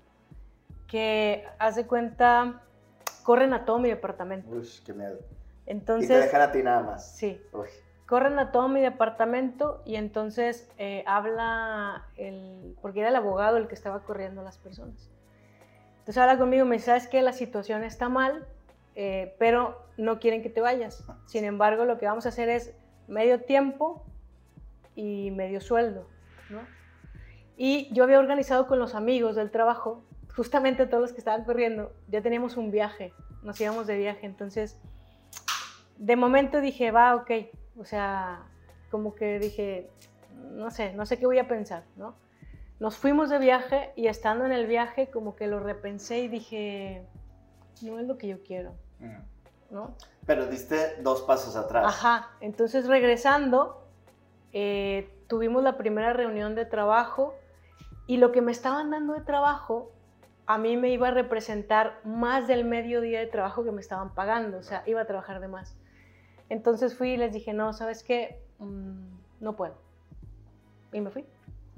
que 0.87 1.47
hace 1.59 1.87
cuenta, 1.87 2.63
corren 3.23 3.55
a 3.55 3.65
todo 3.65 3.79
mi 3.79 3.89
departamento. 3.89 4.51
Uy, 4.51 4.69
qué 4.85 4.93
miedo. 4.93 5.19
Entonces, 5.67 6.11
y 6.11 6.13
te 6.13 6.19
dejan 6.21 6.41
a 6.43 6.53
ti 6.53 6.63
nada 6.63 6.83
más. 6.83 7.17
Sí. 7.17 7.41
Corren 8.07 8.39
a 8.39 8.53
todo 8.53 8.69
mi 8.69 8.81
departamento 8.81 9.83
y 9.85 9.97
entonces 9.97 10.71
eh, 10.79 11.05
habla 11.07 12.07
el, 12.17 12.75
porque 12.81 13.01
era 13.01 13.11
el 13.11 13.17
abogado 13.17 13.59
el 13.59 13.69
que 13.69 13.75
estaba 13.75 14.01
corriendo 14.01 14.41
a 14.41 14.45
las 14.45 14.57
personas. 14.57 15.11
Entonces 16.09 16.23
habla 16.23 16.39
conmigo, 16.39 16.65
me 16.65 16.77
dice, 16.77 16.87
sabes 16.87 17.07
que 17.07 17.21
la 17.21 17.35
situación 17.35 17.85
está 17.85 18.09
mal, 18.09 18.47
eh, 18.95 19.35
pero 19.39 19.85
no 19.99 20.19
quieren 20.21 20.43
que 20.43 20.49
te 20.49 20.63
vayas. 20.63 21.05
Sin 21.27 21.45
embargo, 21.45 21.85
lo 21.85 21.99
que 21.99 22.07
vamos 22.07 22.25
a 22.25 22.31
hacer 22.31 22.49
es 22.49 22.73
medio 23.09 23.43
tiempo 23.43 24.03
y 24.97 25.31
medio 25.33 25.61
sueldo, 25.61 26.09
¿no? 26.49 26.61
Y 27.59 27.93
yo 27.93 28.05
había 28.05 28.21
organizado 28.21 28.67
con 28.67 28.79
los 28.79 28.95
amigos 28.95 29.37
del 29.37 29.51
trabajo, 29.51 30.03
justamente 30.35 30.87
todos 30.87 31.03
los 31.03 31.13
que 31.13 31.19
estaban 31.19 31.45
corriendo, 31.45 31.93
ya 32.09 32.23
teníamos 32.23 32.57
un 32.57 32.71
viaje, 32.71 33.13
nos 33.43 33.61
íbamos 33.61 33.87
de 33.87 33.99
viaje, 33.99 34.25
entonces 34.25 34.81
de 35.99 36.17
momento 36.17 36.63
dije, 36.63 36.91
va, 36.91 37.17
ok, 37.17 37.31
o 37.77 37.85
sea, 37.85 38.47
como 38.91 39.15
que 39.15 39.39
dije, 39.39 39.91
no 40.53 40.71
sé, 40.71 40.95
no 40.95 41.05
sé 41.05 41.19
qué 41.19 41.27
voy 41.27 41.39
a 41.39 41.47
pensar, 41.47 41.85
¿no? 41.97 42.15
Nos 42.81 42.97
fuimos 42.97 43.29
de 43.29 43.39
viaje 43.39 43.93
y 43.97 44.07
estando 44.07 44.45
en 44.45 44.53
el 44.53 44.67
viaje 44.67 45.11
como 45.11 45.35
que 45.35 45.47
lo 45.47 45.59
repensé 45.61 46.21
y 46.21 46.29
dije, 46.29 47.07
no 47.83 47.99
es 47.99 48.07
lo 48.07 48.19
que 48.19 48.29
yo 48.29 48.43
quiero, 48.43 48.75
¿no? 49.71 49.95
Pero 50.27 50.47
diste 50.47 51.01
dos 51.03 51.23
pasos 51.23 51.57
atrás. 51.57 51.85
Ajá, 51.87 52.31
entonces 52.41 52.87
regresando, 52.87 53.85
eh, 54.53 55.11
tuvimos 55.27 55.63
la 55.63 55.77
primera 55.77 56.13
reunión 56.13 56.55
de 56.55 56.67
trabajo 56.67 57.35
y 58.07 58.19
lo 58.19 58.31
que 58.31 58.43
me 58.43 58.53
estaban 58.53 58.91
dando 58.91 59.15
de 59.15 59.23
trabajo 59.23 59.93
a 60.49 60.57
mí 60.57 60.79
me 60.79 60.91
iba 60.91 61.09
a 61.09 61.11
representar 61.11 62.01
más 62.05 62.49
del 62.49 62.65
medio 62.65 63.03
día 63.03 63.21
de 63.21 63.27
trabajo 63.27 63.65
que 63.65 63.71
me 63.71 63.83
estaban 63.83 64.15
pagando, 64.15 64.57
o 64.57 64.63
sea, 64.63 64.83
iba 64.87 65.03
a 65.03 65.05
trabajar 65.05 65.41
de 65.41 65.49
más. 65.49 65.77
Entonces 66.49 66.97
fui 66.97 67.11
y 67.11 67.17
les 67.19 67.35
dije, 67.35 67.53
no, 67.53 67.75
¿sabes 67.75 68.03
qué? 68.03 68.43
Mm, 68.59 69.19
no 69.41 69.57
puedo. 69.57 69.75
Y 70.91 71.03
me 71.03 71.11
fui. 71.11 71.27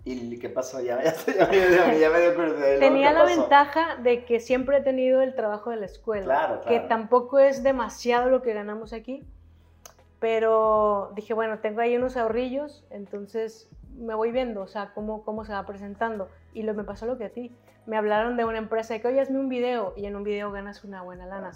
¿Y 0.05 0.39
qué 0.39 0.49
pasó? 0.49 0.81
Ya, 0.83 1.03
ya, 1.03 2.11
me 2.11 2.21
dio 2.21 2.35
curiosidad. 2.35 2.79
Tenía 2.79 3.13
la 3.13 3.25
ventaja 3.25 3.97
de 3.97 4.25
que 4.25 4.41
siempre 4.41 4.79
he 4.79 4.81
tenido 4.81 5.23
el 5.23 5.35
trabajo 5.35 5.71
de 5.71 5.77
la 5.77 5.87
escuela, 5.87 6.25
claro, 6.25 6.61
que 6.63 6.81
tampoco 6.81 7.39
es 7.39 7.63
demasiado 7.63 8.31
lo 8.31 8.43
que 8.43 8.55
ganamos 8.55 8.93
aquí, 8.93 9.25
pero 10.19 11.13
dije, 11.15 11.35
bueno, 11.35 11.59
tengo 11.59 11.81
ahí 11.81 11.97
unos 11.97 12.17
ahorrillos, 12.17 12.85
entonces 12.91 13.69
me 13.97 14.15
voy 14.15 14.33
viendo, 14.33 14.63
o 14.63 14.67
sea, 14.67 14.93
cómo, 14.95 15.23
cómo 15.25 15.45
se 15.45 15.53
va 15.53 15.65
presentando. 15.67 16.29
Y 16.55 16.63
lo, 16.63 16.75
me 16.75 16.85
pasó 16.85 17.07
lo 17.07 17.19
que 17.19 17.25
a 17.25 17.31
ti. 17.31 17.53
Me 17.87 17.97
hablaron 17.97 18.37
de 18.37 18.45
una 18.45 18.59
empresa 18.59 18.95
de 18.95 19.01
que, 19.01 19.09
oye, 19.09 19.21
hazme 19.21 19.39
un 19.39 19.49
video, 19.49 19.95
y 19.97 20.07
en 20.07 20.17
un 20.17 20.25
video 20.25 20.51
ganas 20.51 20.85
una 20.85 21.03
buena 21.03 21.27
lana. 21.27 21.53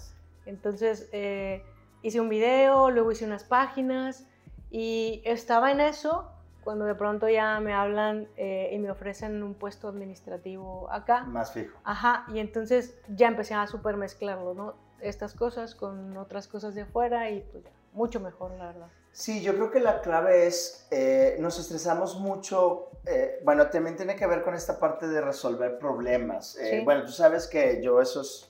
Entonces, 0.47 1.09
eh, 1.13 1.63
hice 2.03 2.21
un 2.21 2.29
video, 2.29 2.91
luego 2.91 3.13
hice 3.13 3.25
unas 3.25 3.45
páginas, 3.45 4.27
y 4.71 5.23
estaba 5.25 5.71
en 5.71 5.81
eso 5.81 6.34
cuando 6.65 6.87
de 6.87 6.95
pronto 6.95 7.29
ya 7.29 7.61
me 7.61 7.73
hablan 7.73 8.27
eh, 8.37 8.71
y 8.73 8.79
me 8.79 8.91
ofrecen 8.91 9.43
un 9.43 9.55
puesto 9.55 9.89
administrativo 9.89 10.91
acá. 10.91 11.25
Más 11.25 11.53
fijo. 11.53 11.79
Ajá, 11.85 12.25
y 12.33 12.39
entonces 12.39 12.99
ya 13.09 13.29
empecé 13.29 13.55
a 13.55 13.67
super 13.67 13.97
mezclarlo, 13.97 14.55
¿no? 14.55 14.75
Estas 15.01 15.35
cosas 15.35 15.75
con 15.75 16.17
otras 16.17 16.49
cosas 16.49 16.75
de 16.75 16.83
afuera 16.83 17.31
y 17.31 17.43
pues 17.53 17.65
mucho 17.95 18.21
mejor, 18.21 18.53
la 18.53 18.67
verdad. 18.67 18.87
Sí, 19.13 19.43
yo 19.43 19.55
creo 19.55 19.71
que 19.71 19.81
la 19.81 20.01
clave 20.01 20.47
es, 20.47 20.87
eh, 20.91 21.37
nos 21.39 21.59
estresamos 21.59 22.19
mucho, 22.19 22.91
eh, 23.07 23.41
bueno, 23.45 23.69
también 23.71 23.97
tiene 23.97 24.17
que 24.17 24.27
ver 24.27 24.43
con 24.43 24.55
esta 24.55 24.79
parte 24.79 25.07
de 25.07 25.21
resolver 25.21 25.79
problemas. 25.79 26.59
Bueno, 26.85 27.05
tú 27.05 27.13
sabes 27.13 27.47
que 27.47 27.81
yo 27.81 28.01
eso 28.01 28.23
es 28.23 28.49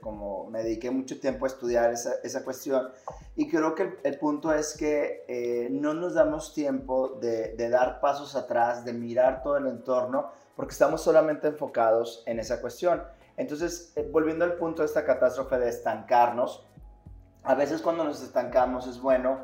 como 0.00 0.48
me 0.50 0.62
dediqué 0.62 0.90
mucho 0.90 1.18
tiempo 1.20 1.44
a 1.44 1.48
estudiar 1.48 1.92
esa, 1.92 2.14
esa 2.22 2.44
cuestión 2.44 2.90
y 3.36 3.48
creo 3.48 3.74
que 3.74 3.98
el, 4.02 4.18
punto 4.18 4.52
es 4.52 4.76
que 4.76 5.24
eh, 5.28 5.68
no 5.70 5.94
nos 5.94 6.14
damos 6.14 6.54
tiempo 6.54 7.18
de, 7.20 7.54
de, 7.54 7.68
dar 7.68 8.00
pasos 8.00 8.34
atrás, 8.34 8.84
de 8.84 8.92
mirar 8.92 9.42
todo 9.42 9.56
el 9.56 9.66
entorno, 9.66 10.32
porque 10.56 10.72
estamos 10.72 11.02
solamente 11.02 11.48
enfocados 11.48 12.22
en 12.26 12.40
esa 12.40 12.60
cuestión. 12.60 13.02
Entonces, 13.36 13.92
eh, 13.94 14.08
volviendo 14.10 14.44
al 14.44 14.54
punto 14.54 14.82
de 14.82 14.86
esta 14.86 15.04
catástrofe 15.04 15.58
de 15.58 15.68
estancarnos, 15.68 16.66
a 17.48 17.54
veces 17.54 17.80
cuando 17.80 18.04
nos 18.04 18.22
estancamos 18.22 18.86
es 18.86 19.00
bueno 19.00 19.38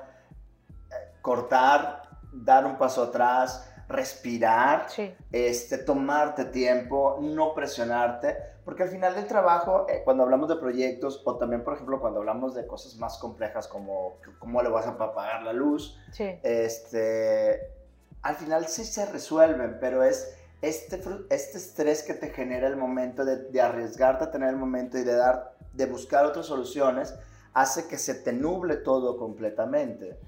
eh, 0.90 0.94
cortar, 1.22 2.02
dar 2.34 2.66
un 2.66 2.76
paso 2.76 3.04
atrás, 3.04 3.72
respirar, 3.88 4.88
este, 5.32 5.78
tomarte 5.78 6.44
tiempo, 6.44 7.16
no 7.22 7.54
presionarte, 7.54 8.36
porque 8.62 8.82
al 8.82 8.90
final 8.90 9.14
del 9.14 9.26
trabajo, 9.26 9.86
eh, 9.88 10.02
cuando 10.04 10.22
hablamos 10.22 10.50
de 10.50 10.56
proyectos 10.56 11.22
o 11.24 11.38
también, 11.38 11.64
por 11.64 11.74
ejemplo, 11.74 11.98
cuando 11.98 12.20
hablamos 12.20 12.54
de 12.54 12.66
cosas 12.66 12.94
más 12.96 13.16
complejas 13.16 13.68
como 13.68 14.18
cómo 14.38 14.60
le 14.62 14.68
vas 14.68 14.86
a 14.86 14.98
pagar 14.98 15.42
la 15.42 15.54
luz, 15.54 15.98
este, 16.18 17.72
al 18.20 18.34
final 18.34 18.66
sí 18.66 18.84
se 18.84 19.06
resuelven, 19.06 19.78
pero 19.80 20.02
es 20.02 20.36
este, 20.60 21.00
este 21.30 21.56
estrés 21.56 22.02
que 22.02 22.12
te 22.12 22.28
genera 22.28 22.68
el 22.68 22.76
momento 22.76 23.24
de, 23.24 23.44
de 23.44 23.62
arriesgarte 23.62 24.24
a 24.24 24.30
tener 24.30 24.50
el 24.50 24.56
momento 24.56 24.98
y 24.98 25.04
de, 25.04 25.14
dar, 25.14 25.54
de 25.72 25.86
buscar 25.86 26.26
otras 26.26 26.44
soluciones, 26.44 27.14
hace 27.54 27.88
que 27.88 27.98
se 27.98 28.14
te 28.14 28.32
nuble 28.32 28.76
todo 28.76 29.16
completamente. 29.16 30.18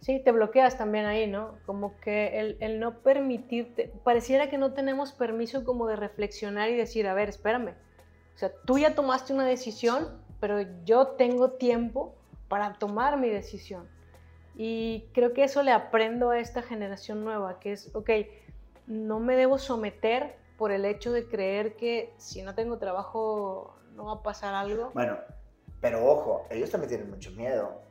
Sí, 0.00 0.20
te 0.20 0.32
bloqueas 0.32 0.76
también 0.76 1.06
ahí, 1.06 1.26
¿no? 1.26 1.56
Como 1.64 1.98
que 2.00 2.38
el, 2.38 2.58
el, 2.60 2.78
no 2.78 2.98
permitirte, 2.98 3.90
pareciera 4.04 4.50
que 4.50 4.58
no 4.58 4.74
tenemos 4.74 5.12
permiso 5.12 5.64
como 5.64 5.86
de 5.86 5.96
reflexionar 5.96 6.68
y 6.68 6.76
decir, 6.76 7.06
a 7.08 7.14
ver, 7.14 7.30
espérame. 7.30 7.74
O 8.34 8.38
sea, 8.38 8.52
tú 8.66 8.78
ya 8.78 8.94
tomaste 8.94 9.32
una 9.32 9.46
decisión, 9.46 10.22
pero 10.40 10.60
yo 10.84 11.08
tengo 11.08 11.52
tiempo 11.52 12.14
para 12.48 12.74
tomar 12.74 13.18
mi 13.18 13.30
decisión. 13.30 13.88
Y 14.56 15.08
creo 15.14 15.32
que 15.32 15.44
eso 15.44 15.62
le 15.62 15.72
aprendo 15.72 16.30
a 16.30 16.38
esta 16.38 16.62
generación 16.62 17.24
nueva, 17.24 17.58
que 17.58 17.72
es, 17.72 17.94
ok, 17.94 18.10
no 18.86 19.20
me 19.20 19.36
debo 19.36 19.58
someter 19.58 20.36
por 20.58 20.70
el 20.70 20.84
hecho 20.84 21.12
de 21.12 21.26
creer 21.26 21.76
que 21.76 22.12
si 22.18 22.42
no 22.42 22.54
tengo 22.54 22.78
trabajo 22.78 23.74
no 23.94 24.04
va 24.06 24.12
a 24.14 24.22
pasar 24.22 24.54
algo. 24.54 24.90
Bueno, 24.94 25.16
pero 25.84 26.02
ojo, 26.02 26.46
ellos 26.48 26.70
también 26.70 26.88
tienen 26.88 27.10
mucho 27.10 27.30
miedo 27.32 27.84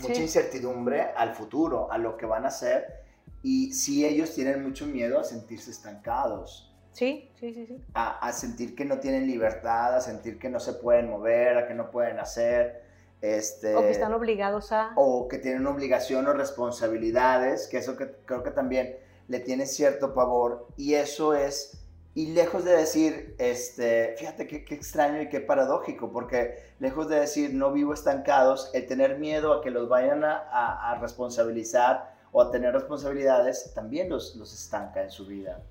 mucha 0.00 0.20
incertidumbre 0.20 1.02
al 1.16 1.34
futuro, 1.34 1.90
a 1.92 1.98
lo 1.98 2.16
que 2.16 2.26
van 2.26 2.44
a 2.44 2.48
hacer. 2.48 3.04
Y 3.42 3.72
sí, 3.72 4.06
ellos 4.06 4.34
tienen 4.34 4.62
mucho 4.62 4.86
miedo 4.86 5.20
a 5.20 5.24
sentirse 5.24 5.70
estancados. 5.70 6.74
Sí, 6.92 7.30
sí, 7.38 7.52
sí, 7.52 7.66
sí. 7.66 7.84
A, 7.94 8.32
sentir 8.32 8.74
que 8.74 8.84
no 8.84 8.98
tienen 8.98 9.26
libertad, 9.26 9.94
a 9.94 10.00
sentir 10.00 10.38
que 10.38 10.48
no 10.48 10.58
se 10.58 10.72
pueden 10.72 11.10
mover, 11.10 11.56
a 11.58 11.68
que 11.68 11.74
no 11.74 11.90
pueden 11.90 12.18
hacer. 12.18 12.82
Este, 13.20 13.74
o 13.76 13.80
que 13.80 13.90
están 13.90 14.14
obligados 14.14 14.72
a... 14.72 14.92
O 14.96 15.28
que 15.28 15.38
tienen 15.38 15.66
obligación 15.66 16.26
o 16.26 16.32
responsabilidades, 16.32 17.68
que 17.68 17.78
eso 17.78 17.96
que 17.96 18.10
creo 18.24 18.42
que 18.42 18.50
también 18.50 18.96
le 19.28 19.40
tiene 19.40 19.66
cierto 19.66 20.14
pavor. 20.14 20.68
Y 20.76 20.94
eso 20.94 21.34
es 21.34 21.84
y 22.18 22.26
lejos 22.26 22.64
de 22.64 22.76
decir, 22.76 23.36
este, 23.38 24.16
fíjate 24.18 24.48
qué, 24.48 24.74
extraño 24.74 25.22
y 25.22 25.28
qué 25.28 25.38
paradójico, 25.38 26.10
porque 26.10 26.58
lejos 26.80 27.08
de 27.08 27.20
decir 27.20 27.54
no 27.54 27.70
vivo 27.70 27.94
estancados, 27.94 28.72
el 28.74 28.88
tener 28.88 29.20
miedo 29.20 29.52
a 29.52 29.62
que 29.62 29.70
los 29.70 29.88
vayan 29.88 30.24
a, 30.24 30.98
responsabilizar 31.00 32.16
o 32.32 32.42
a 32.42 32.50
tener 32.50 32.74
responsabilidades 32.74 33.72
también 33.72 34.08
los, 34.08 34.34
los 34.34 34.52
estanca 34.52 35.00
en 35.04 35.12
su 35.12 35.26
vida. 35.26 35.62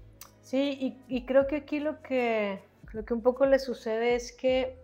Sí, 0.42 0.98
y, 1.10 1.26
creo 1.26 1.48
que 1.48 1.58
aquí 1.58 1.82
lo 1.82 2.02
que, 2.02 2.62
lo 2.94 3.04
que 3.04 3.14
un 3.14 3.22
poco 3.22 3.46
les 3.46 3.66
sucede 3.66 4.16
es 4.16 4.32
que 4.32 4.78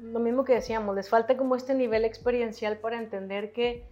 lo 0.00 0.18
mismo 0.18 0.44
que 0.44 0.54
decíamos, 0.54 0.96
les 0.96 1.10
falta 1.10 1.36
como 1.36 1.56
este 1.56 1.74
nivel 1.74 2.06
experiencial 2.06 2.78
para 2.78 2.96
entender 2.96 3.52
que, 3.52 3.84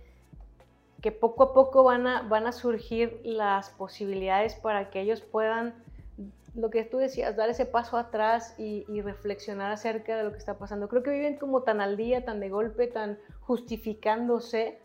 que 1.02 1.12
poco 1.12 1.42
a 1.42 1.52
poco 1.52 1.84
van 1.84 2.06
a, 2.06 2.22
van 2.22 2.46
a 2.46 2.52
surgir 2.52 3.20
las 3.24 3.68
posibilidades 3.68 4.54
para 4.54 4.88
que 4.88 5.02
ellos 5.02 5.20
puedan 5.20 5.74
lo 6.54 6.70
que 6.70 6.84
tú 6.84 6.98
decías, 6.98 7.36
dar 7.36 7.48
ese 7.48 7.66
paso 7.66 7.96
atrás 7.96 8.54
y, 8.58 8.84
reflexionar 9.02 9.70
acerca 9.70 10.16
de 10.16 10.24
lo 10.24 10.32
que 10.32 10.38
está 10.38 10.58
pasando. 10.58 10.88
Creo 10.88 11.02
que 11.02 11.10
viven 11.10 11.36
como 11.36 11.62
tan 11.62 11.80
al 11.80 11.96
día, 11.96 12.24
tan 12.24 12.40
de 12.40 12.48
golpe, 12.48 12.86
tan 12.86 13.18
justificándose, 13.40 14.78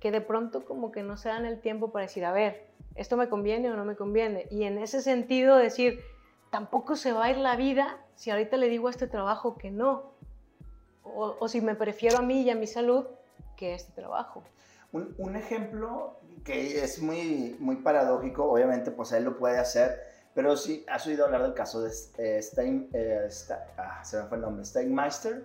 que 0.00 0.10
de 0.10 0.20
pronto 0.20 0.64
como 0.64 0.90
que 0.90 1.02
no 1.02 1.16
se 1.16 1.28
dan 1.28 1.44
el 1.44 1.60
tiempo 1.60 1.92
para 1.92 2.06
decir, 2.06 2.24
a 2.24 2.32
ver, 2.32 2.66
esto 2.96 3.16
me 3.16 3.28
conviene 3.28 3.70
o 3.70 3.76
no 3.76 3.84
me 3.84 3.94
conviene. 3.94 4.46
Y 4.50 4.64
en 4.64 4.78
ese 4.78 5.00
sentido 5.00 5.56
decir, 5.56 6.00
tampoco 6.50 6.96
se 6.96 7.12
va 7.12 7.26
a 7.26 7.30
ir 7.30 7.36
la 7.36 7.56
vida 7.56 7.98
si 8.14 8.30
ahorita 8.30 8.56
le 8.56 8.68
digo 8.68 8.88
a 8.88 8.90
este 8.90 9.06
trabajo 9.06 9.56
que 9.56 9.70
no. 9.70 10.12
O, 11.04 11.46
si 11.48 11.60
me 11.60 11.74
prefiero 11.74 12.18
a 12.18 12.22
mí 12.22 12.42
y 12.42 12.50
a 12.50 12.54
mi 12.54 12.66
salud 12.66 13.04
que 13.56 13.72
a 13.72 13.74
este 13.74 13.92
trabajo. 13.92 14.42
Un, 14.92 15.14
un 15.18 15.36
ejemplo 15.36 16.16
que 16.44 16.82
es 16.82 17.00
muy, 17.00 17.56
muy 17.60 17.76
paradójico, 17.76 18.44
obviamente 18.44 18.90
pues 18.90 19.12
él 19.12 19.24
lo 19.24 19.38
puede 19.38 19.58
hacer, 19.58 19.98
pero 20.34 20.56
sí, 20.56 20.84
¿has 20.88 21.06
oído 21.06 21.26
hablar 21.26 21.42
del 21.42 21.54
caso 21.54 21.82
de 21.82 21.90
eh, 22.18 22.42
Stein, 22.42 22.88
eh, 22.92 23.28
ah, 23.76 24.02
se 24.02 24.16
me 24.18 24.24
fue 24.24 24.38
el 24.38 24.42
nombre, 24.42 24.64
Steinmeister? 24.64 25.44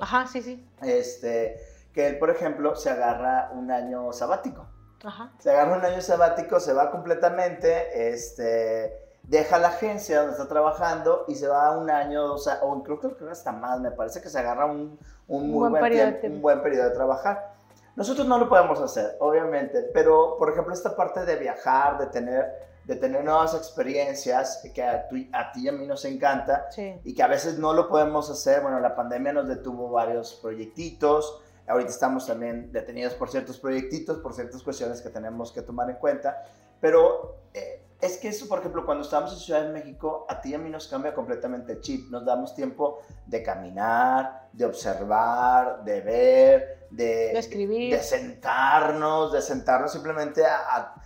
Ajá, 0.00 0.26
sí, 0.26 0.42
sí. 0.42 0.68
Este, 0.82 1.56
que 1.92 2.08
él, 2.08 2.18
por 2.18 2.30
ejemplo, 2.30 2.74
se 2.74 2.90
agarra 2.90 3.50
un 3.52 3.70
año 3.70 4.12
sabático. 4.12 4.66
Ajá. 5.04 5.30
Se 5.38 5.50
agarra 5.50 5.76
un 5.76 5.84
año 5.84 6.00
sabático, 6.00 6.58
se 6.58 6.72
va 6.72 6.90
completamente, 6.90 8.12
este, 8.12 9.04
deja 9.22 9.58
la 9.58 9.68
agencia 9.68 10.20
donde 10.20 10.32
está 10.32 10.48
trabajando 10.48 11.24
y 11.28 11.36
se 11.36 11.46
va 11.46 11.76
un 11.76 11.90
año, 11.90 12.32
o, 12.32 12.38
sea, 12.38 12.58
o 12.62 12.82
creo, 12.82 12.98
que 12.98 13.30
hasta 13.30 13.52
más, 13.52 13.80
me 13.80 13.92
parece 13.92 14.20
que 14.20 14.28
se 14.28 14.38
agarra 14.38 14.66
un, 14.66 14.98
un, 15.28 15.50
muy 15.50 15.70
buen, 15.70 15.92
tiempo, 15.92 16.26
un 16.26 16.42
buen 16.42 16.62
periodo 16.62 16.88
de 16.88 16.94
trabajar. 16.94 17.54
Nosotros 17.94 18.26
no 18.26 18.38
lo 18.38 18.48
podemos 18.48 18.80
hacer, 18.80 19.16
obviamente, 19.20 19.90
pero, 19.94 20.36
por 20.38 20.50
ejemplo, 20.50 20.74
esta 20.74 20.96
parte 20.96 21.24
de 21.24 21.36
viajar, 21.36 21.98
de 21.98 22.06
tener 22.06 22.73
de 22.84 22.96
tener 22.96 23.24
nuevas 23.24 23.54
experiencias 23.54 24.60
que 24.74 24.82
a, 24.82 25.08
a 25.32 25.52
ti 25.52 25.62
y 25.62 25.68
a 25.68 25.72
mí 25.72 25.86
nos 25.86 26.04
encanta 26.04 26.68
y 27.02 27.14
que 27.14 27.22
a 27.22 27.28
veces 27.28 27.58
no 27.58 27.72
lo 27.72 27.88
podemos 27.88 28.30
hacer. 28.30 28.60
Bueno, 28.60 28.80
la 28.80 28.94
pandemia 28.94 29.32
nos 29.32 29.48
detuvo 29.48 29.90
varios 29.90 30.34
proyectitos. 30.34 31.40
Ahorita 31.66 31.90
estamos 31.90 32.26
también 32.26 32.70
detenidos 32.72 33.14
por 33.14 33.30
ciertos 33.30 33.58
proyectitos, 33.58 34.18
por 34.18 34.34
ciertas 34.34 34.62
cuestiones 34.62 35.00
que 35.00 35.08
tenemos 35.08 35.50
que 35.50 35.62
tomar 35.62 35.88
en 35.88 35.96
cuenta. 35.96 36.44
pero 36.80 37.36
eh, 37.54 37.80
es 38.00 38.18
que 38.18 38.28
eso, 38.28 38.46
por 38.48 38.58
ejemplo, 38.58 38.84
cuando 38.84 39.02
estamos 39.02 39.32
en 39.32 39.38
Ciudad 39.38 39.62
de 39.62 39.72
México, 39.72 40.26
a 40.28 40.38
ti 40.38 40.50
y 40.50 40.54
a 40.54 40.58
mí 40.58 40.68
nos 40.68 40.88
cambia 40.88 41.14
completamente 41.14 41.72
el 41.72 41.80
chip. 41.80 42.10
Nos 42.10 42.22
damos 42.26 42.54
tiempo 42.54 43.00
de 43.24 43.42
caminar, 43.42 44.48
de 44.52 44.66
observar, 44.66 45.82
de 45.84 46.00
ver, 46.02 46.86
de, 46.90 47.32
escribir, 47.32 47.94
de, 47.94 48.02
sentarnos, 48.02 49.32
de 49.32 49.40
sentarnos 49.40 49.90
simplemente 49.90 50.44
a, 50.44 50.56
a, 50.76 51.03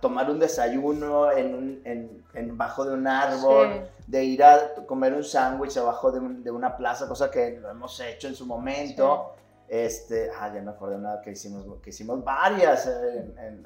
tomar 0.00 0.30
un 0.30 0.38
desayuno 0.38 1.30
en, 1.30 1.54
un, 1.54 1.82
en, 1.84 2.24
en 2.34 2.58
bajo 2.58 2.84
de 2.84 2.94
un 2.94 3.06
árbol, 3.06 3.88
de 4.06 4.24
ir 4.24 4.42
a 4.42 4.74
comer 4.86 5.14
un 5.14 5.24
sándwich 5.24 5.76
abajo 5.76 6.12
de, 6.12 6.20
de, 6.42 6.50
una 6.50 6.76
plaza, 6.76 7.08
cosa 7.08 7.30
que 7.30 7.58
lo 7.60 7.70
hemos 7.70 7.98
hecho 8.00 8.28
en 8.28 8.34
su 8.34 8.46
momento. 8.46 9.34
Este, 9.68 10.30
ah, 10.38 10.52
ya 10.54 10.60
me 10.60 10.72
acordé 10.72 10.96
una 10.96 11.20
que 11.22 11.30
hicimos, 11.30 11.64
que 11.82 11.90
hicimos 11.90 12.22
varias 12.22 12.88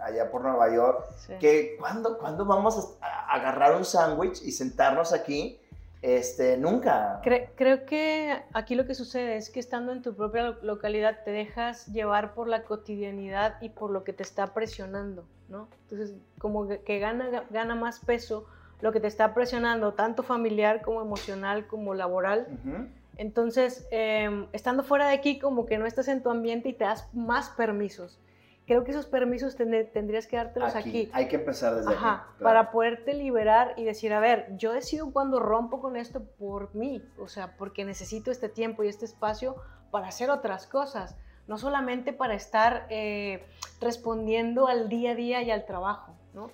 allá 0.01 0.31
por 0.31 0.43
Nueva 0.43 0.73
York. 0.73 1.05
Que 1.41 1.77
cuando, 1.79 2.19
cuando 2.19 2.45
vamos 2.45 2.97
a, 3.01 3.35
agarrar 3.35 3.75
un 3.75 3.85
sándwich 3.85 4.41
y 4.43 4.53
sentarnos 4.53 5.13
aquí, 5.13 5.61
este, 6.01 6.57
nunca. 6.57 7.21
creo 7.57 7.85
que 7.85 8.41
aquí 8.53 8.77
lo 8.77 8.87
que 8.87 8.95
sucede 8.95 9.37
es 9.37 9.51
que 9.51 9.59
estando 9.59 9.91
en 9.91 10.01
tu 10.01 10.15
propia 10.15 10.57
localidad 10.63 11.25
te 11.25 11.33
dejas 11.33 11.87
llevar 11.89 12.35
por 12.35 12.47
la 12.47 12.63
cotidianidad 12.63 13.61
y 13.61 13.71
por 13.71 13.91
lo 13.91 14.05
que 14.05 14.13
te 14.13 14.23
está 14.23 14.55
presionando, 14.55 15.27
¿no? 15.49 15.69
Entonces, 15.83 16.15
como 16.39 16.69
que 16.69 16.99
gana, 16.99 17.45
gana 17.51 17.75
más 17.75 18.01
peso 18.01 18.47
lo 18.81 18.93
que 18.93 19.01
te 19.01 19.09
está 19.09 19.35
presionando, 19.35 19.95
tanto 19.95 20.23
familiar 20.23 20.83
como 20.83 21.03
emocional 21.03 21.67
como 21.67 21.95
laboral. 21.95 22.47
Entonces, 23.17 23.89
em, 23.91 24.47
estando 24.53 24.85
fuera 24.85 25.09
de 25.09 25.15
aquí, 25.15 25.39
como 25.39 25.67
que 25.67 25.79
no 25.79 25.87
estás 25.87 26.07
en 26.09 26.23
tu 26.23 26.31
ambiente 26.31 26.69
y 26.69 26.73
te 26.73 26.85
das 26.85 27.13
más 27.13 27.51
permisos. 27.51 28.21
Creo 28.67 28.85
que 28.85 28.91
esos 28.91 29.07
permisos 29.07 29.57
tendrías 29.57 30.27
que 30.27 30.37
dártelos 30.37 30.77
aquí, 30.77 31.11
Hay 31.15 31.27
que 31.27 31.37
empezar 31.37 31.75
desde 31.75 31.91
aquí. 31.91 32.05
Para 32.41 32.71
poderte 32.71 33.15
liberar 33.15 33.73
y 33.79 33.85
decir, 33.85 34.13
a 34.13 34.21
ver, 34.21 34.55
yo 34.57 34.73
decido 34.73 35.11
cuando 35.11 35.41
rompo 35.41 35.81
con 35.81 35.97
esto 35.97 36.23
por 36.39 36.75
mí, 36.75 37.03
o 37.19 37.29
sea, 37.29 37.57
porque 37.57 37.85
necesito 37.87 38.31
este 38.31 38.51
tiempo 38.51 38.85
y 38.85 38.89
este 38.89 39.07
espacio 39.07 39.57
para 39.91 40.09
hacer 40.09 40.29
otras 40.29 40.67
cosas, 40.67 41.17
no 41.49 41.59
solamente 41.59 42.13
para 42.13 42.35
estar 42.35 42.87
eh, 42.91 43.45
respondiendo 43.81 44.69
al 44.69 44.89
día 44.89 45.13
a 45.13 45.15
día 45.15 45.43
y 45.43 45.51
al 45.51 45.67
trabajo, 45.67 46.15
¿no? 46.35 46.51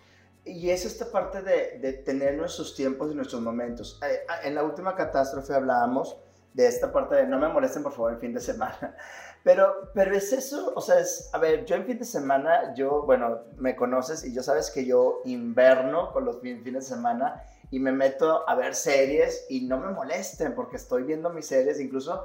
Y 0.47 0.71
es 0.71 0.85
esta 0.85 1.11
parte 1.11 1.43
de, 1.43 1.79
de 1.81 1.93
tener 1.93 2.35
nuestros 2.37 2.75
tiempos 2.75 3.11
y 3.11 3.15
nuestros 3.15 3.43
momentos. 3.43 4.01
Eh, 4.03 4.21
en 4.45 4.55
la 4.55 4.63
última 4.63 4.95
catástrofe 4.95 5.55
hablábamos 5.55 6.17
de 6.55 6.69
esta 6.69 6.93
parte 6.93 7.17
de 7.17 7.27
no 7.27 7.39
me 7.39 7.49
molesten 7.49 7.83
por 7.83 7.93
favor 7.93 8.13
el 8.13 8.19
fin 8.19 8.33
de 8.33 8.41
semana. 8.41 8.97
Pero, 9.45 9.91
pero 9.93 10.17
es 10.17 10.33
eso, 10.33 10.73
o 10.75 10.81
sea, 10.81 10.99
es, 10.99 11.29
a 11.35 11.39
ver, 11.39 11.67
yo 11.67 11.77
en 11.77 11.85
fin 11.85 11.99
de 11.99 12.07
semana, 12.07 12.73
yo, 12.75 13.03
bueno, 13.03 13.41
me 13.59 13.77
conoces 13.77 14.25
y 14.25 14.33
yo 14.33 14.43
sabes 14.43 14.71
que 14.71 14.87
yo 14.87 15.21
inverno 15.27 16.15
con 16.15 16.25
los 16.25 16.41
fines 16.41 16.65
de 16.65 16.81
semana 16.81 17.45
y 17.71 17.79
me 17.79 17.93
meto 17.93 18.49
a 18.49 18.55
ver 18.55 18.75
series 18.75 19.45
y 19.51 19.67
no 19.67 19.79
me 19.79 19.93
molesten 19.93 20.55
porque 20.55 20.77
estoy 20.77 21.03
viendo 21.03 21.29
mis 21.29 21.45
series, 21.45 21.79
incluso, 21.79 22.25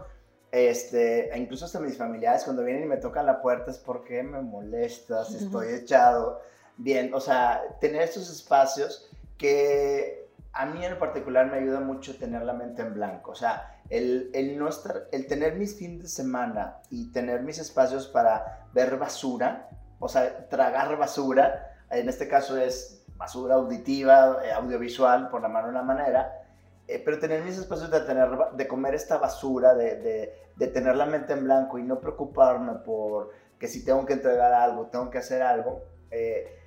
este, 0.51 1.29
incluso 1.35 1.65
hasta 1.65 1.79
mis 1.79 1.97
familiares 1.97 2.43
cuando 2.43 2.63
vienen 2.63 2.83
y 2.83 2.87
me 2.87 2.97
tocan 2.97 3.25
la 3.25 3.41
puerta 3.41 3.71
es 3.71 3.77
porque 3.77 4.23
me 4.23 4.41
molestas, 4.41 5.33
estoy 5.33 5.73
echado. 5.73 6.41
Bien, 6.77 7.13
o 7.13 7.19
sea, 7.19 7.61
tener 7.79 8.03
estos 8.03 8.29
espacios 8.31 9.09
que 9.37 10.29
a 10.53 10.65
mí 10.65 10.83
en 10.83 10.97
particular 10.97 11.49
me 11.51 11.57
ayuda 11.57 11.79
mucho 11.79 12.17
tener 12.17 12.43
la 12.43 12.53
mente 12.53 12.81
en 12.81 12.93
blanco, 12.93 13.31
o 13.31 13.35
sea, 13.35 13.81
el, 13.89 14.29
el, 14.33 14.57
no 14.57 14.67
estar, 14.67 15.07
el 15.11 15.27
tener 15.27 15.55
mis 15.55 15.75
fines 15.75 16.03
de 16.03 16.07
semana 16.09 16.77
y 16.89 17.11
tener 17.11 17.41
mis 17.41 17.59
espacios 17.59 18.07
para 18.07 18.67
ver 18.73 18.97
basura, 18.97 19.69
o 19.99 20.07
sea, 20.07 20.47
tragar 20.49 20.97
basura, 20.97 21.75
en 21.89 22.07
este 22.07 22.27
caso 22.27 22.57
es 22.57 23.03
basura 23.15 23.55
auditiva, 23.55 24.39
eh, 24.43 24.51
audiovisual, 24.51 25.29
por 25.29 25.41
la 25.41 25.49
mano 25.49 25.67
de 25.67 25.71
una 25.71 25.83
manera, 25.83 26.48
eh, 26.89 27.01
pero 27.05 27.19
tener 27.19 27.43
mis 27.43 27.57
espacios 27.57 27.91
de, 27.91 27.99
tener, 28.01 28.29
de 28.53 28.67
comer 28.67 28.95
esta 28.95 29.17
basura, 29.17 29.75
de, 29.75 29.97
de, 29.97 30.33
de, 30.55 30.67
tener 30.67 30.95
la 30.95 31.05
mente 31.05 31.33
en 31.33 31.43
blanco 31.43 31.77
y 31.77 31.83
no 31.83 31.99
preocuparme 31.99 32.79
por 32.83 33.29
que 33.59 33.67
si 33.67 33.85
tengo 33.85 34.05
que 34.07 34.13
entregar 34.13 34.53
algo, 34.53 34.87
tengo 34.87 35.11
que 35.11 35.19
hacer 35.19 35.43
algo. 35.43 35.83
Eh, 36.09 36.57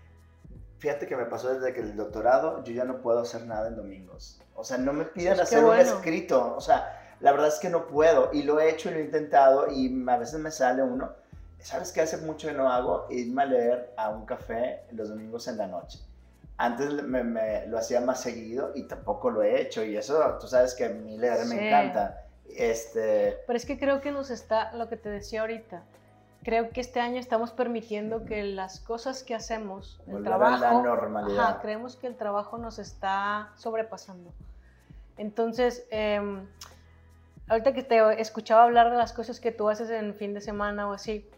fíjate 0.79 1.09
que 1.09 1.17
me 1.17 1.25
pasó 1.25 1.53
desde 1.53 1.73
que 1.73 1.81
el 1.81 1.97
doctorado, 1.97 2.63
yo 2.63 2.73
ya 2.73 2.85
no 2.85 3.03
puedo 3.03 3.19
hacer 3.19 3.47
nada 3.47 3.67
en 3.67 3.75
domingos. 3.75 4.41
O 4.55 4.63
sea, 4.63 4.79
no 4.79 4.93
me 4.93 5.07
piden 5.07 5.35
pues 5.35 5.49
hacer 5.49 5.65
un 5.65 5.77
escrito. 5.77 6.55
O 6.55 6.61
sea, 6.61 7.17
la 7.19 7.33
verdad 7.33 7.49
es 7.49 7.59
que 7.59 7.71
no 7.71 7.89
puedo 7.89 8.31
y 8.33 8.45
lo 8.45 8.61
he 8.61 8.71
hecho 8.71 8.91
y 8.91 8.93
lo 8.93 9.01
he 9.01 9.05
intentado 9.05 9.73
y 9.73 10.05
a 10.09 10.17
veces 10.19 10.39
me 10.39 10.53
sale 10.53 10.85
uno. 10.85 11.11
¿Sabes 11.59 11.91
qué 11.91 12.01
hace 12.01 12.19
mucho 12.19 12.47
que 12.47 12.55
no 12.55 12.71
hago? 12.71 13.07
Irme 13.11 13.43
a 13.43 13.47
leer 13.47 13.93
a 13.97 14.11
un 14.11 14.25
café 14.25 14.85
los 14.93 15.09
domingos 15.09 15.49
en 15.49 15.59
la 15.59 15.67
noche. 15.67 15.99
Antes 16.57 17.03
me, 17.03 17.67
lo 17.67 17.79
hacía 17.79 18.01
más 18.01 18.21
seguido 18.21 18.73
y 18.75 18.85
tampoco 18.85 19.31
lo 19.31 19.43
he 19.43 19.61
hecho 19.61 19.85
y 19.85 19.97
eso, 19.97 20.39
tú 20.41 20.47
sabes 20.47 20.75
que 20.75 20.85
a 20.85 20.89
mí 20.91 21.19
leer 21.19 21.45
me 21.47 21.69
encanta. 21.69 22.25
Este... 22.47 23.39
Pero 23.47 23.57
es 23.57 23.67
que 23.67 23.79
creo 23.79 24.01
que 24.01 24.13
nos 24.13 24.31
está, 24.31 24.73
lo 24.75 24.89
que 24.89 24.97
te 24.97 25.09
decía 25.09 25.41
ahorita, 25.41 25.83
creo 26.43 26.71
que 26.71 26.81
este 26.81 27.01
año 27.01 27.19
estamos 27.19 27.53
permitiendo 27.53 28.25
que 28.25 28.43
las 28.45 28.81
cosas 28.81 29.23
que 29.23 29.35
hacemos, 29.35 30.01
el 30.07 30.23
trabajo, 30.23 30.61
la 30.61 30.73
normalidad. 30.83 31.61
creemos 31.63 31.97
que 31.97 32.07
el 32.07 32.17
trabajo 32.17 32.59
nos 32.59 32.79
está 32.79 33.53
sobrepasando. 33.57 34.33
Entonces, 35.17 35.87
eh, 35.91 36.21
ahorita 37.49 37.73
que 37.73 37.83
te 37.83 38.21
escuchaba 38.21 38.65
hablar 38.65 38.91
de 38.91 38.97
las 38.97 39.13
cosas 39.13 39.41
que 39.41 39.53
tú 39.53 39.69
haces 39.69 39.91
en 39.91 40.15
fin 40.15 40.35
de 40.35 40.41
semana 40.41 40.89
o 40.89 40.93
así, 40.93 41.29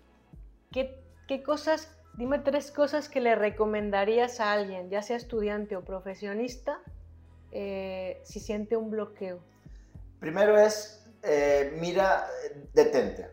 ¿qué, 0.73 1.03
qué 1.27 1.43
cosas, 1.43 1.95
dime 2.17 2.39
tres 2.39 2.71
cosas 2.71 3.09
que 3.09 3.21
le 3.21 3.35
recomendarías 3.35 4.41
a 4.41 4.53
alguien, 4.53 4.91
ya 4.91 5.03
sea 5.03 5.17
estudiante 5.17 5.77
o 5.77 5.85
profesionista, 5.85 6.81
eh, 7.53 8.21
si 8.25 8.41
siente 8.41 8.77
un 8.77 8.91
bloqueo? 8.91 9.41
Primero 10.21 10.59
es, 10.59 11.05
eh, 11.23 11.77
mira, 11.81 12.27
detente. 12.73 13.31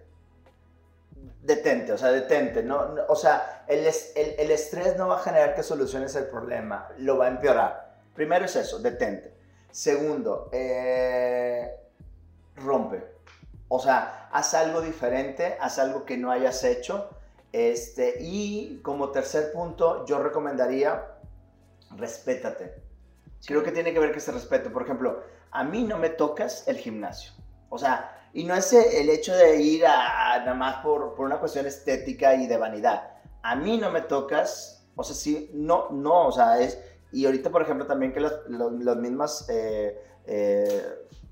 Detente, 1.42 1.94
o 1.94 1.98
sea, 1.98 2.12
detente. 2.12 2.62
No, 2.64 2.96
o 3.08 3.16
sea, 3.16 3.66
el, 3.68 3.86
el, 3.86 4.36
el 4.38 4.52
estrés 4.52 4.96
no 4.98 5.08
va 5.08 5.16
a 5.16 5.24
generar 5.24 5.56
que 5.56 5.64
soluciones 5.64 6.16
el 6.16 6.26
problema, 6.26 6.90
lo 6.98 7.18
va 7.18 7.26
a 7.26 7.30
empeorar. 7.30 7.96
Primero 8.14 8.46
es 8.46 8.56
eso, 8.56 8.80
detente. 8.80 9.34
Segundo, 9.72 10.50
eh, 10.52 11.76
rompe. 12.58 13.04
O 13.70 13.80
sea, 13.80 14.28
haz 14.32 14.54
algo 14.54 14.82
diferente, 14.82 15.58
haz 15.60 15.80
algo 15.80 16.06
que 16.06 16.18
no 16.18 16.30
hayas 16.30 16.64
hecho. 16.64 17.10
Este, 17.52 18.18
y 18.22 18.80
como 18.82 19.10
tercer 19.10 19.52
punto, 19.52 20.06
yo 20.06 20.20
recomendaría, 20.20 21.06
respétate. 21.98 22.76
Creo 23.46 23.64
que 23.64 23.72
tiene 23.72 23.92
que 23.94 24.00
ver 24.00 24.12
que 24.12 24.20
ese 24.20 24.32
respeto. 24.32 24.72
Por 24.72 24.84
ejemplo, 24.84 25.22
a 25.52 25.64
mí 25.64 25.84
no 25.84 25.98
me 25.98 26.10
tocas 26.10 26.68
el 26.68 26.78
gimnasio. 26.78 27.34
O 27.70 27.78
sea, 27.78 28.30
y 28.34 28.44
no 28.46 28.56
es 28.56 28.72
el 28.72 29.10
hecho 29.10 29.36
de 29.36 29.62
ir 29.62 29.86
a, 29.86 30.40
nada 30.40 30.54
más 30.54 30.78
por, 30.78 31.16
por, 31.16 31.26
una 31.26 31.40
cuestión 31.40 31.66
estética 31.66 32.36
y 32.36 32.48
de 32.48 32.58
vanidad. 32.58 33.12
A 33.44 33.56
mí 33.56 33.78
no 33.78 33.92
me 33.92 34.02
tocas, 34.02 34.86
o 34.96 35.04
sea, 35.04 35.16
sí, 35.16 35.50
no, 35.54 35.90
no, 35.90 36.28
o 36.28 36.32
sea, 36.32 36.60
es... 36.60 36.80
Y 37.12 37.26
ahorita, 37.26 37.50
por 37.50 37.62
ejemplo, 37.62 37.86
también 37.86 38.14
que 38.14 38.22
las, 38.22 38.34
los, 38.48 38.96
mismas 38.96 39.46
eh, 39.50 40.02
eh, 40.26 40.86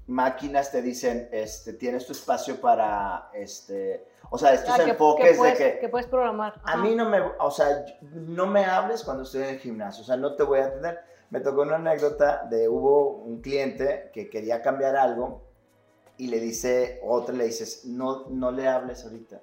máquinas 0.08 0.72
te 0.72 0.82
dicen, 0.82 1.30
este, 1.32 1.74
tienes 1.74 2.06
tu 2.06 2.12
espacio 2.12 2.60
para, 2.60 3.30
este, 3.34 4.06
o 4.32 4.38
sea, 4.38 4.54
estos 4.54 4.80
ah, 4.80 4.84
enfoques 4.84 5.38
puedes, 5.38 5.58
de 5.58 5.72
que... 5.72 5.80
Que 5.80 5.90
puedes 5.90 6.08
programar. 6.08 6.62
A 6.64 6.78
mí 6.78 6.96
no 6.96 7.10
me, 7.10 7.20
o 7.20 7.52
sea, 7.52 7.86
no 8.02 8.46
me 8.48 8.66
hables 8.66 9.04
cuando 9.04 9.24
estoy 9.24 9.44
en 9.44 9.50
el 9.50 9.60
gimnasio, 9.60 10.04
o 10.04 10.06
sea, 10.06 10.18
no 10.18 10.36
te 10.36 10.44
voy 10.44 10.60
a 10.60 10.66
atender. 10.66 11.00
Me 11.30 11.40
tocó 11.40 11.62
una 11.62 11.76
anécdota 11.76 12.46
de 12.50 12.68
hubo 12.68 13.18
un 13.18 13.42
cliente 13.42 14.10
que 14.14 14.30
quería 14.30 14.62
cambiar 14.62 14.96
algo 14.96 15.44
y 16.18 16.28
le 16.28 16.40
dice, 16.40 17.00
otro 17.04 17.36
le 17.36 17.46
dices, 17.46 17.86
no, 17.86 18.28
no 18.30 18.52
le 18.52 18.68
hables 18.68 19.04
ahorita, 19.04 19.42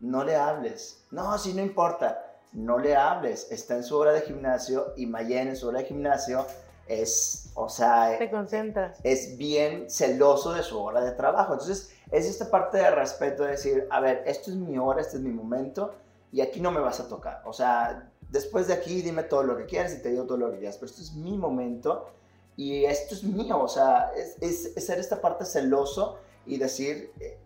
no 0.00 0.24
le 0.24 0.36
hables. 0.36 1.06
No, 1.10 1.36
si 1.38 1.54
no 1.54 1.62
importa, 1.62 2.34
no 2.52 2.78
le 2.78 2.94
hables, 2.94 3.50
está 3.50 3.74
en 3.74 3.84
su 3.84 3.96
hora 3.96 4.12
de 4.12 4.20
gimnasio 4.20 4.92
y 4.96 5.06
Mayen 5.06 5.48
en 5.48 5.56
su 5.56 5.68
hora 5.68 5.80
de 5.80 5.86
gimnasio 5.86 6.46
es, 6.86 7.50
o 7.54 7.68
sea, 7.68 8.18
te 8.18 8.30
concentras. 8.30 8.98
Es 9.02 9.36
bien 9.38 9.90
celoso 9.90 10.52
de 10.52 10.62
su 10.62 10.80
hora 10.80 11.00
de 11.00 11.12
trabajo. 11.12 11.54
Entonces, 11.54 11.96
es 12.14 12.26
esta 12.26 12.48
parte 12.48 12.78
de 12.78 12.90
respeto 12.92 13.42
de 13.42 13.50
decir, 13.50 13.88
a 13.90 14.00
ver, 14.00 14.22
esto 14.26 14.50
es 14.50 14.56
mi 14.56 14.78
hora, 14.78 15.00
este 15.00 15.16
es 15.16 15.22
mi 15.22 15.32
momento 15.32 15.94
y 16.30 16.42
aquí 16.42 16.60
no 16.60 16.70
me 16.70 16.80
vas 16.80 17.00
a 17.00 17.08
tocar. 17.08 17.42
O 17.44 17.52
sea, 17.52 18.08
después 18.30 18.68
de 18.68 18.74
aquí 18.74 19.02
dime 19.02 19.24
todo 19.24 19.42
lo 19.42 19.56
que 19.56 19.66
quieras 19.66 19.92
y 19.94 20.00
te 20.00 20.10
digo 20.10 20.24
todo 20.24 20.38
lo 20.38 20.52
que 20.52 20.58
quieras, 20.58 20.76
pero 20.76 20.90
esto 20.90 21.02
es 21.02 21.12
mi 21.14 21.36
momento 21.36 22.06
y 22.56 22.84
esto 22.84 23.16
es 23.16 23.24
mío. 23.24 23.60
O 23.60 23.68
sea, 23.68 24.12
es, 24.16 24.36
es, 24.76 24.84
ser 24.84 25.00
esta 25.00 25.20
parte 25.20 25.44
celoso 25.44 26.18
y 26.46 26.56
decir, 26.56 27.10
eh, 27.18 27.38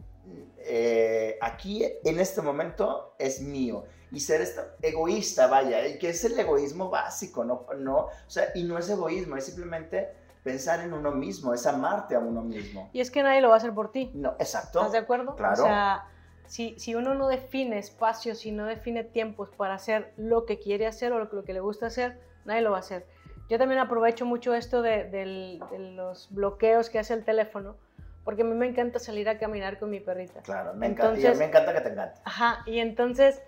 eh, 0.59 1.38
aquí 1.40 1.87
en 2.04 2.20
este 2.20 2.42
momento 2.42 3.14
es 3.18 3.40
mío 3.40 3.85
y 4.12 4.20
ser 4.20 4.46
egoísta, 4.83 5.46
vaya, 5.46 5.98
que 5.98 6.11
es 6.11 6.24
el 6.24 6.38
egoísmo 6.38 6.90
básico, 6.90 7.42
¿no? 7.42 7.66
no 7.78 7.96
o 7.96 8.11
sea, 8.26 8.50
y 8.54 8.64
no 8.64 8.76
es 8.76 8.90
egoísmo, 8.90 9.37
es 9.37 9.44
simplemente 9.44 10.11
pensar 10.42 10.81
en 10.81 10.92
uno 10.92 11.12
mismo, 11.12 11.55
es 11.55 11.66
amarte 11.66 12.14
a 12.14 12.18
uno 12.18 12.42
mismo. 12.42 12.88
Y 12.92 13.01
es 13.01 13.11
que 13.11 13.22
nadie 13.22 13.40
lo 13.40 13.48
va 13.48 13.55
a 13.55 13.59
hacer 13.59 13.74
por 13.74 13.92
ti. 13.92 14.11
No, 14.14 14.35
exacto. 14.38 14.79
¿Estás 14.79 14.92
de 14.92 14.98
acuerdo? 14.98 15.37
Claro. 15.37 15.62
O 15.62 15.66
sea, 15.66 16.07
si, 16.48 16.79
si 16.79 16.94
uno 16.94 17.14
no 17.14 17.29
define 17.29 17.79
espacios, 17.79 18.38
si 18.38 18.53
no 18.53 18.64
define 18.64 19.05
tiempos 19.05 19.51
para 19.51 19.74
hacer 19.74 20.12
lo 20.16 20.46
que 20.46 20.59
quiere 20.59 20.87
hacer 20.87 21.12
o 21.12 21.18
lo, 21.18 21.44
que 21.44 21.53
le 21.53 21.61
gusta 21.61 21.87
hacer, 21.87 22.18
nadie 22.46 22.62
lo 22.62 22.70
va 22.70 22.79
a 22.79 22.81
hacer. 22.81 23.07
Yo 23.51 23.59
también 23.59 23.81
aprovecho 23.81 24.24
mucho 24.24 24.55
esto 24.55 24.83
de, 24.83 25.61
los 25.94 26.33
bloqueos 26.33 26.90
que 26.90 26.98
hace 26.98 27.14
el 27.14 27.24
teléfono, 27.24 27.77
porque 28.24 28.42
a 28.42 28.44
mí 28.44 28.55
me 28.55 28.66
encanta 28.66 28.98
salir 28.98 29.29
a 29.29 29.38
caminar 29.38 29.79
con 29.79 29.90
mi 29.90 30.01
perrita. 30.01 30.40
Claro, 30.40 30.74
me 30.74 30.87
encanta, 30.87 31.20
y 31.20 31.27
a 31.27 31.33
mí 31.33 31.38
me 31.38 31.44
encanta 31.46 31.74
que 31.74 31.81
te 31.83 31.88
encante. 31.90 32.20
Ajá, 32.24 32.62
y 32.66 32.79
entonces 32.79 33.42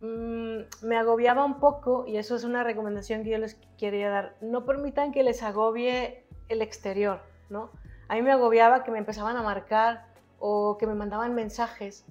mm, 0.00 0.58
me 0.82 0.96
agobiaba 0.96 1.44
un 1.44 1.60
poco, 1.60 2.04
y 2.06 2.16
eso 2.16 2.34
es 2.34 2.42
una 2.42 2.64
recomendación 2.64 3.22
que 3.22 3.30
yo 3.30 3.38
les 3.38 3.54
quería 3.78 4.10
dar. 4.10 4.34
No 4.40 4.64
permitan 4.64 5.12
que 5.12 5.22
les 5.22 5.42
agobie 5.42 6.24
el 6.50 6.62
exterior, 6.62 7.20
¿no? 7.48 7.70
A 8.08 8.14
mí 8.14 8.22
me 8.22 8.32
agobiaba 8.32 8.82
que 8.84 8.90
me 8.90 8.98
empezaban 8.98 9.36
a 9.36 9.42
marcar 9.42 10.06
o 10.38 10.76
que 10.78 10.86
me 10.86 10.94
mandaban 10.94 11.34
mensajes 11.34 12.04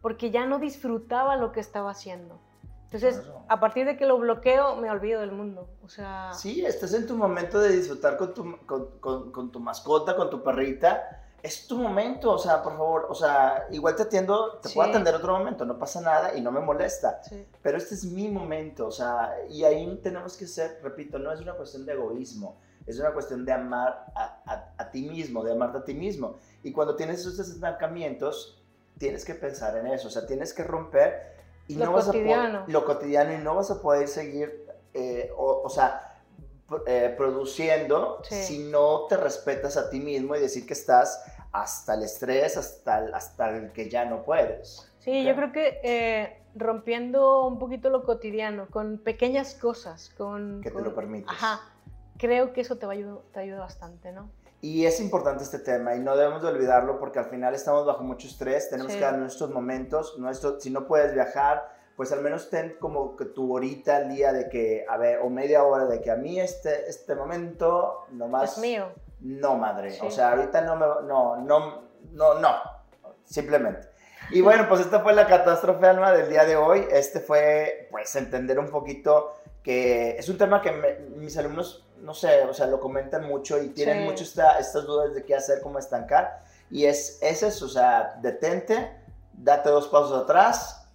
porque 0.00 0.30
ya 0.30 0.46
no 0.46 0.58
disfrutaba 0.58 1.36
lo 1.36 1.52
que 1.52 1.60
estaba 1.60 1.90
haciendo. 1.90 2.38
Entonces, 2.84 3.22
a 3.48 3.60
partir 3.60 3.84
de 3.84 3.98
que 3.98 4.06
lo 4.06 4.18
bloqueo, 4.18 4.76
me 4.76 4.90
olvido 4.90 5.20
del 5.20 5.32
mundo. 5.32 5.68
O 5.84 5.88
sea... 5.88 6.32
Sí, 6.32 6.64
estás 6.64 6.94
en 6.94 7.06
tu 7.06 7.16
momento 7.16 7.60
de 7.60 7.76
disfrutar 7.76 8.16
con 8.16 8.32
tu, 8.32 8.56
con, 8.64 9.30
con, 9.30 9.52
tu 9.52 9.60
mascota, 9.60 10.16
con 10.16 10.30
tu 10.30 10.42
perrita. 10.42 11.22
Es 11.42 11.66
tu 11.66 11.76
momento, 11.76 12.32
o 12.32 12.38
sea, 12.38 12.62
por 12.62 12.72
favor, 12.72 13.06
o 13.10 13.14
sea, 13.14 13.66
igual 13.70 13.94
te 13.94 14.04
atiendo, 14.04 14.58
te 14.62 14.70
puedo 14.70 14.88
atender 14.88 15.14
otro 15.14 15.38
momento, 15.38 15.66
no 15.66 15.78
pasa 15.78 16.00
nada 16.00 16.34
y 16.34 16.40
no 16.40 16.50
me 16.50 16.60
molesta. 16.60 17.20
Pero 17.62 17.76
este 17.76 17.94
es 17.94 18.04
mi 18.06 18.28
momento, 18.28 18.86
o 18.86 18.90
sea, 18.90 19.34
y 19.50 19.64
ahí 19.64 20.00
tenemos 20.02 20.36
que 20.36 20.46
ser, 20.46 20.80
repito, 20.82 21.18
no 21.18 21.30
es 21.30 21.40
una 21.40 21.52
cuestión 21.52 21.84
de 21.84 21.92
egoísmo, 21.92 22.56
es 22.88 22.98
una 22.98 23.12
cuestión 23.12 23.44
de 23.44 23.52
amar 23.52 24.06
a, 24.14 24.42
a, 24.46 24.74
a 24.78 24.90
ti 24.90 25.02
mismo, 25.08 25.44
de 25.44 25.52
amarte 25.52 25.78
a 25.78 25.84
ti 25.84 25.94
mismo. 25.94 26.36
Y 26.62 26.72
cuando 26.72 26.96
tienes 26.96 27.20
esos 27.20 27.38
estancamientos, 27.38 28.62
tienes 28.98 29.24
que 29.24 29.34
pensar 29.34 29.76
en 29.76 29.86
eso, 29.86 30.08
o 30.08 30.10
sea, 30.10 30.26
tienes 30.26 30.52
que 30.52 30.64
romper 30.64 31.38
y 31.68 31.74
lo 31.74 31.86
no 31.86 31.92
cotidiano. 31.92 32.60
vas 32.60 32.68
a 32.68 32.72
lo 32.72 32.84
cotidiano 32.84 33.32
y 33.34 33.38
no 33.38 33.54
vas 33.54 33.70
a 33.70 33.80
poder 33.80 34.08
seguir, 34.08 34.66
eh, 34.94 35.30
o, 35.36 35.68
sea, 35.68 36.18
eh, 36.86 37.14
produciendo 37.16 38.20
si 38.24 38.58
no 38.58 39.06
te 39.08 39.16
respetas 39.16 39.76
a 39.76 39.90
ti 39.90 40.00
mismo 40.00 40.34
y 40.34 40.40
decir 40.40 40.66
que 40.66 40.72
estás 40.72 41.22
hasta 41.52 41.94
el 41.94 42.02
estrés, 42.02 42.56
hasta 42.56 43.04
el, 43.04 43.14
hasta 43.14 43.50
el 43.50 43.72
que 43.72 43.88
ya 43.88 44.04
no 44.06 44.22
puedes. 44.22 44.90
Sí, 44.98 45.24
yo 45.24 45.34
creo 45.34 45.52
que 45.52 45.80
eh, 45.82 46.42
rompiendo 46.54 47.46
un 47.46 47.58
poquito 47.58 47.90
lo 47.90 48.04
cotidiano, 48.04 48.66
con 48.70 48.98
pequeñas 48.98 49.54
cosas, 49.54 50.10
con... 50.16 50.60
Que 50.62 50.70
te 50.70 50.80
lo 50.80 50.94
permites. 50.94 51.30
Ajá, 51.30 51.60
creo 52.18 52.52
que 52.52 52.60
eso 52.60 52.76
te, 52.76 52.86
va 52.86 52.92
a 52.92 52.96
te 53.32 53.40
ayuda 53.40 53.60
bastante, 53.60 54.12
¿no? 54.12 54.30
Y 54.60 54.86
es 54.86 55.00
importante 55.00 55.44
este 55.44 55.60
tema 55.60 55.94
y 55.94 56.00
no 56.00 56.16
debemos 56.16 56.42
de 56.42 56.48
olvidarlo 56.48 56.98
porque 56.98 57.20
al 57.20 57.26
final 57.26 57.54
estamos 57.54 57.86
bajo 57.86 58.02
mucho 58.02 58.26
estrés, 58.26 58.68
tenemos 58.68 58.92
que 58.92 59.00
dar 59.00 59.16
nuestros 59.16 59.50
momentos, 59.50 60.18
nuestro, 60.18 60.58
si 60.58 60.70
no 60.70 60.86
puedes 60.86 61.14
viajar, 61.14 61.78
pues 61.96 62.10
al 62.10 62.22
menos 62.22 62.50
ten 62.50 62.76
como 62.80 63.16
que 63.16 63.24
tu 63.24 63.52
horita 63.52 63.96
al 63.98 64.08
día 64.08 64.32
de 64.32 64.48
que, 64.48 64.84
a 64.88 64.96
ver, 64.96 65.20
o 65.20 65.30
media 65.30 65.62
hora 65.62 65.86
de 65.86 66.00
que 66.00 66.10
a 66.10 66.16
mí 66.16 66.40
este, 66.40 66.88
este 66.88 67.14
momento 67.14 68.06
nomás... 68.10 68.52
Es 68.52 68.58
mío. 68.58 68.88
No, 69.20 69.56
madre. 69.56 69.96
O 70.02 70.10
sea, 70.10 70.30
ahorita 70.30 70.60
no 70.62 70.76
me... 70.76 70.86
No, 71.06 71.36
no, 71.36 71.82
no, 72.12 72.34
no. 72.40 72.54
Simplemente. 73.24 73.88
Y 74.30 74.40
bueno, 74.40 74.68
pues 74.68 74.80
esta 74.80 75.00
fue 75.00 75.12
la 75.12 75.26
catástrofe 75.26 75.86
alma 75.86 76.12
del 76.12 76.28
día 76.28 76.44
de 76.44 76.56
hoy. 76.56 76.86
Este 76.90 77.20
fue, 77.20 77.88
pues, 77.90 78.14
entender 78.14 78.58
un 78.58 78.70
poquito 78.70 79.34
que 79.62 80.16
es 80.18 80.28
un 80.28 80.38
tema 80.38 80.62
que 80.62 80.72
mis 81.16 81.36
alumnos 81.36 81.87
no 82.02 82.14
sé, 82.14 82.44
o 82.44 82.54
sea, 82.54 82.66
lo 82.66 82.80
comentan 82.80 83.26
mucho 83.26 83.62
y 83.62 83.68
tienen 83.68 84.04
mucho 84.04 84.24
estas 84.24 84.86
dudas 84.86 85.14
de 85.14 85.24
qué 85.24 85.34
hacer, 85.34 85.60
cómo 85.62 85.78
estancar. 85.78 86.42
Y 86.70 86.84
es, 86.84 87.18
es 87.22 87.42
eso, 87.42 87.66
o 87.66 87.68
sea, 87.68 88.18
detente, 88.20 88.92
date 89.32 89.70
dos 89.70 89.88
pasos 89.88 90.22
atrás 90.22 90.88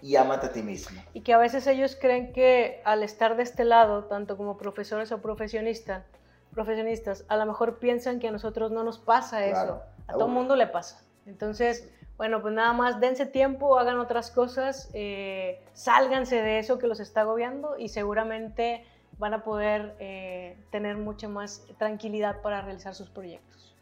y 0.00 0.16
ámate 0.16 0.46
a 0.46 0.52
ti 0.52 0.62
mismo. 0.62 1.00
Y 1.12 1.22
que 1.22 1.32
a 1.32 1.38
veces 1.38 1.66
ellos 1.66 1.96
creen 2.00 2.32
que 2.32 2.80
al 2.84 3.02
estar 3.02 3.36
de 3.36 3.42
este 3.42 3.64
lado, 3.64 4.04
tanto 4.04 4.36
como 4.36 4.56
profesores 4.56 5.12
o 5.12 5.20
profesionistas, 5.20 6.04
profesionistas, 6.52 7.24
a 7.28 7.36
lo 7.36 7.46
mejor 7.46 7.78
piensan 7.78 8.20
que 8.20 8.28
a 8.28 8.30
nosotros 8.32 8.70
no 8.70 8.84
nos 8.84 8.98
pasa 8.98 9.44
eso. 9.44 9.82
A 10.06 10.12
todo 10.14 10.28
mundo 10.28 10.56
le 10.56 10.66
pasa. 10.66 11.02
Entonces, 11.26 11.88
bueno, 12.16 12.40
pues 12.40 12.54
nada 12.54 12.72
más 12.72 13.00
dense 13.00 13.26
tiempo, 13.26 13.78
hagan 13.78 13.98
otras 13.98 14.30
cosas, 14.30 14.90
eh, 14.94 15.62
sálganse 15.74 16.42
de 16.42 16.58
eso 16.58 16.78
que 16.78 16.86
los 16.86 17.00
está 17.00 17.20
agobiando 17.20 17.78
y 17.78 17.90
seguramente 17.90 18.84
van 19.18 19.34
a 19.34 19.44
poder 19.44 19.96
eh, 19.98 20.56
tener 20.70 20.96
mucha 20.96 21.28
más 21.28 21.64
tranquilidad 21.78 22.40
para 22.40 22.62
realizar 22.62 22.94
sus 22.94 23.10
proyectos. 23.10 23.74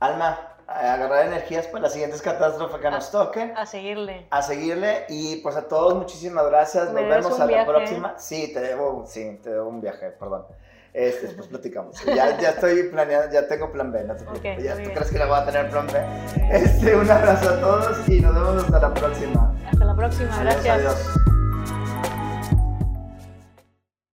Alma, 0.00 0.38
agarrar 0.68 1.26
energías 1.26 1.66
para 1.66 1.82
las 1.82 1.92
siguientes 1.92 2.22
catástrofes 2.22 2.80
que 2.80 2.90
nos 2.90 3.10
toquen. 3.10 3.56
A 3.56 3.66
seguirle. 3.66 4.26
A 4.30 4.42
seguirle 4.42 5.06
y 5.08 5.36
pues 5.36 5.56
a 5.56 5.66
todos 5.66 5.94
muchísimas 5.94 6.46
gracias. 6.46 6.92
nos 6.92 6.94
vemos 6.94 7.40
a 7.40 7.46
la 7.46 7.66
próxima. 7.66 8.14
Sí, 8.18 8.52
te 8.52 8.60
debo, 8.60 9.04
sí, 9.06 9.40
te 9.42 9.50
debo 9.50 9.68
un 9.68 9.80
viaje, 9.80 10.10
perdón. 10.10 10.44
Este, 10.92 11.26
después 11.26 11.48
platicamos. 11.48 11.96
Ya, 12.06 12.38
ya 12.38 12.50
estoy 12.50 12.84
planeando, 12.84 13.32
ya 13.32 13.46
tengo 13.46 13.70
plan 13.70 13.92
B, 13.92 14.04
no 14.04 14.16
te 14.16 14.24
preocupes. 14.24 14.64
ya, 14.64 14.74
¿Tú 14.76 14.90
crees 14.90 15.10
que 15.10 15.18
la 15.18 15.26
voy 15.26 15.38
a 15.38 15.44
tener 15.44 15.70
plan 15.70 15.86
B? 15.86 16.00
Este, 16.50 16.96
un 16.96 17.10
abrazo 17.10 17.50
a 17.50 17.60
todos 17.60 18.08
y 18.08 18.20
nos 18.20 18.34
vemos 18.34 18.64
hasta 18.64 18.80
la 18.80 18.94
próxima. 18.94 19.54
Hasta 19.70 19.84
la 19.84 19.94
próxima, 19.94 20.38
gracias. 20.40 20.78
Adiós. 20.78 21.37